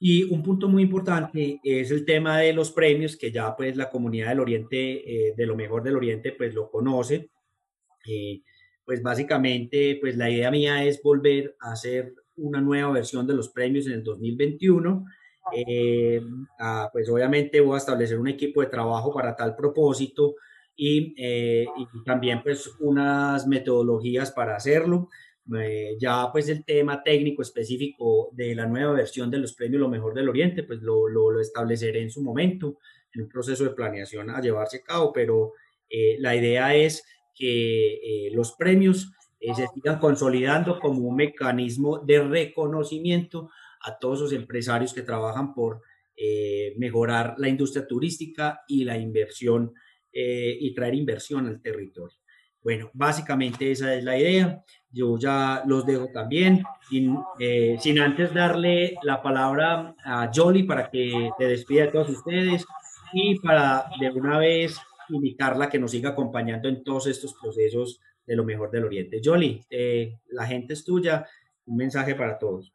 Y 0.00 0.24
un 0.24 0.42
punto 0.42 0.68
muy 0.68 0.82
importante 0.82 1.60
es 1.62 1.90
el 1.90 2.04
tema 2.04 2.38
de 2.38 2.52
los 2.52 2.70
premios, 2.70 3.16
que 3.16 3.32
ya 3.32 3.56
pues 3.56 3.76
la 3.76 3.90
comunidad 3.90 4.28
del 4.28 4.40
Oriente, 4.40 5.34
de 5.36 5.46
lo 5.46 5.56
mejor 5.56 5.82
del 5.82 5.96
Oriente, 5.96 6.32
pues 6.32 6.54
lo 6.54 6.70
conoce. 6.70 7.30
pues 8.84 9.02
básicamente, 9.02 9.98
pues 10.00 10.16
la 10.16 10.30
idea 10.30 10.50
mía 10.50 10.84
es 10.84 11.02
volver 11.02 11.56
a 11.60 11.72
hacer 11.72 12.14
una 12.38 12.60
nueva 12.60 12.92
versión 12.92 13.26
de 13.26 13.34
los 13.34 13.48
premios 13.50 13.86
en 13.86 13.94
el 13.94 14.04
2021. 14.04 15.04
Eh, 15.52 16.20
ah, 16.58 16.90
pues 16.92 17.08
obviamente 17.08 17.60
voy 17.60 17.74
a 17.74 17.78
establecer 17.78 18.18
un 18.18 18.28
equipo 18.28 18.60
de 18.60 18.68
trabajo 18.68 19.12
para 19.12 19.34
tal 19.34 19.56
propósito 19.56 20.34
y, 20.78 21.14
eh, 21.18 21.66
y 21.76 22.04
también 22.04 22.42
pues 22.42 22.70
unas 22.80 23.46
metodologías 23.46 24.32
para 24.32 24.56
hacerlo. 24.56 25.10
Eh, 25.60 25.96
ya 25.98 26.30
pues 26.32 26.48
el 26.48 26.64
tema 26.64 27.02
técnico 27.02 27.42
específico 27.42 28.30
de 28.32 28.54
la 28.54 28.66
nueva 28.66 28.92
versión 28.92 29.30
de 29.30 29.38
los 29.38 29.54
premios 29.54 29.80
Lo 29.80 29.88
Mejor 29.88 30.14
del 30.14 30.28
Oriente, 30.30 30.62
pues 30.62 30.80
lo, 30.80 31.08
lo, 31.08 31.30
lo 31.30 31.40
estableceré 31.40 32.02
en 32.02 32.10
su 32.10 32.22
momento, 32.22 32.78
en 33.12 33.22
un 33.22 33.28
proceso 33.28 33.64
de 33.64 33.70
planeación 33.70 34.30
a 34.30 34.40
llevarse 34.40 34.78
a 34.78 34.82
cabo, 34.82 35.12
pero 35.12 35.52
la 36.18 36.36
idea 36.36 36.74
es 36.74 37.02
que 37.34 38.30
los 38.34 38.52
premios 38.52 39.10
eh, 39.40 39.54
se 39.54 39.68
sigan 39.68 40.00
consolidando 40.00 40.80
como 40.80 41.00
un 41.08 41.16
mecanismo 41.16 41.98
de 41.98 42.20
reconocimiento 42.22 43.50
a 43.80 43.96
todos 43.98 44.20
los 44.20 44.32
empresarios 44.32 44.92
que 44.92 45.02
trabajan 45.02 45.54
por 45.54 45.82
eh, 46.16 46.74
mejorar 46.76 47.36
la 47.38 47.48
industria 47.48 47.86
turística 47.86 48.62
y 48.66 48.84
la 48.84 48.98
inversión 48.98 49.74
eh, 50.20 50.58
y 50.60 50.74
traer 50.74 50.96
inversión 50.96 51.46
al 51.46 51.62
territorio. 51.62 52.16
Bueno, 52.60 52.90
básicamente 52.92 53.70
esa 53.70 53.94
es 53.94 54.02
la 54.02 54.18
idea. 54.18 54.64
Yo 54.90 55.16
ya 55.16 55.62
los 55.64 55.86
dejo 55.86 56.08
también, 56.12 56.64
sin, 56.90 57.16
eh, 57.38 57.76
sin 57.78 58.00
antes 58.00 58.34
darle 58.34 58.96
la 59.04 59.22
palabra 59.22 59.94
a 60.04 60.28
Jolly 60.34 60.64
para 60.64 60.90
que 60.90 61.30
te 61.38 61.44
despida 61.44 61.84
de 61.84 61.92
todos 61.92 62.08
ustedes 62.10 62.66
y 63.12 63.38
para 63.38 63.84
de 64.00 64.10
una 64.10 64.38
vez 64.38 64.76
invitarla 65.08 65.68
que 65.68 65.78
nos 65.78 65.92
siga 65.92 66.10
acompañando 66.10 66.68
en 66.68 66.82
todos 66.82 67.06
estos 67.06 67.32
procesos 67.34 68.00
de 68.26 68.34
lo 68.34 68.42
mejor 68.42 68.72
del 68.72 68.86
Oriente. 68.86 69.20
Jolly, 69.22 69.64
eh, 69.70 70.18
la 70.30 70.46
gente 70.48 70.72
es 70.72 70.84
tuya, 70.84 71.28
un 71.64 71.76
mensaje 71.76 72.16
para 72.16 72.40
todos. 72.40 72.72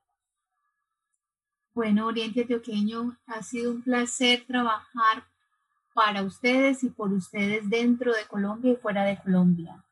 Bueno, 1.73 2.07
Oriente 2.07 2.39
Antioqueño, 2.39 3.17
ha 3.25 3.43
sido 3.43 3.71
un 3.71 3.83
placer 3.83 4.45
trabajar 4.47 5.25
para 5.93 6.23
ustedes 6.23 6.83
y 6.83 6.89
por 6.89 7.13
ustedes 7.13 7.69
dentro 7.69 8.13
de 8.13 8.25
Colombia 8.27 8.73
y 8.73 8.75
fuera 8.75 9.03
de 9.03 9.17
Colombia. 9.17 9.83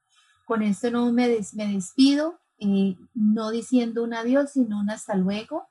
Con 0.45 0.61
esto 0.61 0.91
no 0.91 1.11
me, 1.11 1.27
me 1.53 1.67
despido, 1.67 2.39
eh, 2.59 2.97
no 3.13 3.51
diciendo 3.51 4.03
un 4.03 4.13
adiós, 4.13 4.51
sino 4.51 4.79
un 4.79 4.89
hasta 4.89 5.15
luego, 5.15 5.67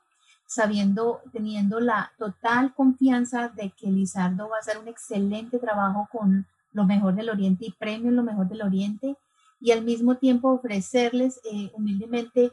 sabiendo, 0.47 1.21
teniendo 1.33 1.81
la 1.81 2.12
total 2.19 2.75
confianza 2.75 3.49
de 3.49 3.71
que 3.71 3.90
Lizardo 3.90 4.49
va 4.49 4.57
a 4.57 4.61
hacer 4.61 4.79
un 4.79 4.88
excelente 4.88 5.59
trabajo 5.59 6.09
con 6.11 6.47
lo 6.73 6.85
mejor 6.85 7.14
del 7.14 7.31
Oriente 7.31 7.66
y 7.66 7.73
premio 7.73 8.11
lo 8.11 8.23
mejor 8.23 8.49
del 8.49 8.62
Oriente 8.62 9.16
y 9.61 9.73
al 9.73 9.83
mismo 9.83 10.16
tiempo 10.16 10.51
ofrecerles 10.51 11.40
eh, 11.45 11.71
humildemente, 11.75 12.53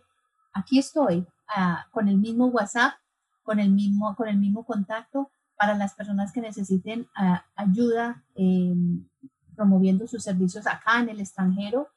aquí 0.53 0.79
estoy, 0.79 1.25
ah, 1.47 1.85
con 1.91 2.07
el 2.07 2.17
mismo 2.17 2.47
WhatsApp 2.47 2.95
con 3.47 3.59
el 3.61 3.69
mismo, 3.69 4.13
con 4.17 4.27
el 4.27 4.35
mismo 4.35 4.65
contacto 4.65 5.31
para 5.57 5.75
las 5.75 5.93
personas 5.93 6.31
que 6.31 6.41
necesiten 6.41 7.07
ah, 7.15 7.45
ayuda 7.55 8.23
em, 8.35 9.07
promoviendo 9.55 10.07
sus 10.07 10.23
servicios 10.23 10.67
acá 10.67 10.99
en 11.01 11.09
el 11.09 11.19
extranjero. 11.19 11.89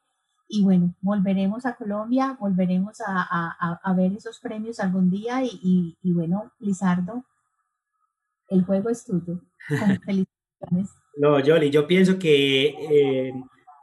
Y 0.48 0.64
bueno, 0.64 0.94
volveremos 1.00 1.64
a 1.64 1.76
Colombia, 1.76 2.36
volveremos 2.40 3.00
a, 3.06 3.78
a, 3.84 3.92
ver 3.94 4.12
esos 4.14 4.40
premios 4.40 4.80
algún 4.80 5.08
día 5.08 5.44
y, 5.44 5.96
y, 6.02 6.12
bueno, 6.12 6.50
Lizardo, 6.58 7.24
el 8.48 8.64
juego 8.64 8.88
es 8.90 9.04
tuyo. 9.04 9.42
Felicitaciones. 10.04 10.90
No, 11.16 11.38
Yoli, 11.38 11.70
yo 11.70 11.86
pienso 11.86 12.18
que 12.18 12.66
eh, 12.66 13.32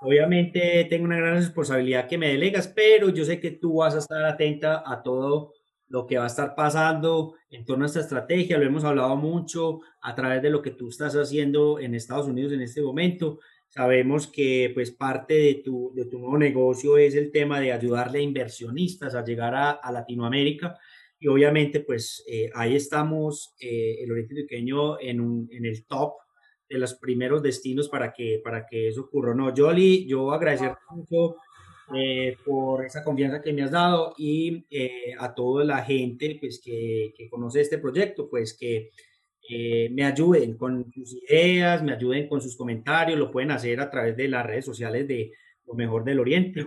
obviamente 0.01 0.85
tengo 0.89 1.05
una 1.05 1.17
gran 1.17 1.35
responsabilidad 1.35 2.07
que 2.07 2.17
me 2.17 2.29
delegas, 2.29 2.67
pero 2.67 3.09
yo 3.09 3.23
sé 3.23 3.39
que 3.39 3.51
tú 3.51 3.77
vas 3.77 3.95
a 3.95 3.99
estar 3.99 4.25
atenta 4.25 4.83
a 4.85 5.01
todo 5.01 5.53
lo 5.89 6.05
que 6.05 6.17
va 6.17 6.25
a 6.25 6.27
estar 6.27 6.55
pasando 6.55 7.35
en 7.49 7.65
torno 7.65 7.85
a 7.85 7.87
esta 7.87 8.01
estrategia. 8.01 8.57
Lo 8.57 8.65
hemos 8.65 8.83
hablado 8.83 9.15
mucho 9.15 9.81
a 10.01 10.15
través 10.15 10.41
de 10.41 10.49
lo 10.49 10.61
que 10.61 10.71
tú 10.71 10.89
estás 10.89 11.15
haciendo 11.15 11.79
en 11.79 11.95
Estados 11.95 12.27
Unidos 12.27 12.53
en 12.53 12.61
este 12.61 12.81
momento. 12.81 13.39
Sabemos 13.69 14.27
que 14.27 14.71
pues 14.73 14.91
parte 14.91 15.33
de 15.33 15.61
tu, 15.63 15.91
de 15.93 16.05
tu 16.05 16.19
nuevo 16.19 16.37
negocio 16.37 16.97
es 16.97 17.15
el 17.15 17.31
tema 17.31 17.59
de 17.59 17.71
ayudarle 17.71 18.19
a 18.19 18.23
inversionistas 18.23 19.15
a 19.15 19.23
llegar 19.23 19.55
a, 19.55 19.79
Latinoamérica 19.91 20.77
y 21.19 21.27
obviamente 21.27 21.81
pues 21.81 22.23
eh, 22.27 22.49
ahí 22.53 22.75
estamos, 22.75 23.55
eh, 23.59 23.97
el 24.03 24.11
Oriente 24.11 24.35
Pequeño 24.35 24.99
en, 24.99 25.19
un, 25.19 25.49
en 25.51 25.65
el 25.65 25.85
top 25.85 26.13
de 26.69 26.79
los 26.79 26.95
primeros 26.95 27.41
destinos 27.41 27.87
para 27.89 28.11
que, 28.13 28.41
para 28.43 28.65
que 28.65 28.89
eso 28.89 29.01
ocurra. 29.01 29.33
No, 29.33 29.53
Jolly, 29.55 30.05
yo 30.05 30.31
agradecerte 30.31 30.79
mucho 30.91 31.35
eh, 31.95 32.35
por 32.45 32.85
esa 32.85 33.01
confianza 33.01 33.41
que 33.41 33.53
me 33.53 33.63
has 33.63 33.71
dado 33.71 34.13
y 34.17 34.65
eh, 34.69 35.13
a 35.17 35.33
toda 35.33 35.63
la 35.63 35.85
gente 35.85 36.35
pues, 36.37 36.59
que, 36.61 37.13
que, 37.15 37.29
conoce 37.29 37.61
este 37.61 37.77
proyecto, 37.77 38.29
pues 38.29 38.57
que 38.57 38.89
eh, 39.49 39.89
me 39.91 40.03
ayuden 40.03 40.57
con 40.57 40.91
sus 40.91 41.13
ideas, 41.13 41.81
me 41.81 41.93
ayuden 41.93 42.27
con 42.27 42.41
sus 42.41 42.57
comentarios, 42.57 43.17
lo 43.17 43.31
pueden 43.31 43.51
hacer 43.51 43.79
a 43.79 43.89
través 43.89 44.17
de 44.17 44.27
las 44.27 44.45
redes 44.45 44.65
sociales 44.65 45.07
de 45.07 45.31
Lo 45.65 45.75
Mejor 45.75 46.03
del 46.03 46.19
Oriente. 46.19 46.65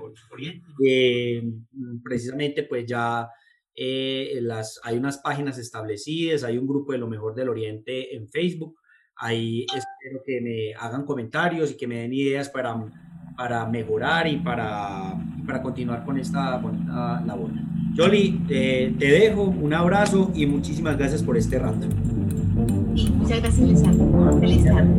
precisamente 2.03 2.63
pues 2.63 2.87
ya 2.87 3.29
las, 3.77 4.81
hay 4.85 4.97
unas 4.97 5.19
páginas 5.19 5.59
establecidas, 5.59 6.45
hay 6.45 6.57
un 6.57 6.67
grupo 6.67 6.93
de 6.93 6.99
Lo 6.99 7.09
Mejor 7.09 7.35
del 7.35 7.51
Oriente 7.51 8.17
en 8.17 8.27
Facebook. 8.31 8.81
Ahí 9.17 9.67
espero 9.67 10.23
que 10.25 10.41
me 10.41 10.73
hagan 10.73 11.05
comentarios 11.05 11.73
y 11.73 11.77
que 11.77 11.87
me 11.87 11.99
den 11.99 12.15
ideas 12.15 12.49
para 12.49 12.75
para 13.41 13.65
mejorar 13.65 14.29
y 14.29 14.37
para, 14.37 15.15
para 15.47 15.63
continuar 15.63 16.05
con 16.05 16.19
esta 16.19 16.59
bonita 16.59 17.23
labor. 17.27 17.49
Yoli, 17.95 18.43
eh, 18.51 18.95
te 18.99 19.07
dejo, 19.07 19.45
un 19.45 19.73
abrazo 19.73 20.31
y 20.35 20.45
muchísimas 20.45 20.99
gracias 20.99 21.23
por 21.23 21.39
este 21.39 21.59
rato. 21.59 21.87
Muchas 23.17 23.41
gracias, 23.41 23.67
Lizardo. 23.67 24.39
Feliz 24.41 24.63
tarde. 24.67 24.91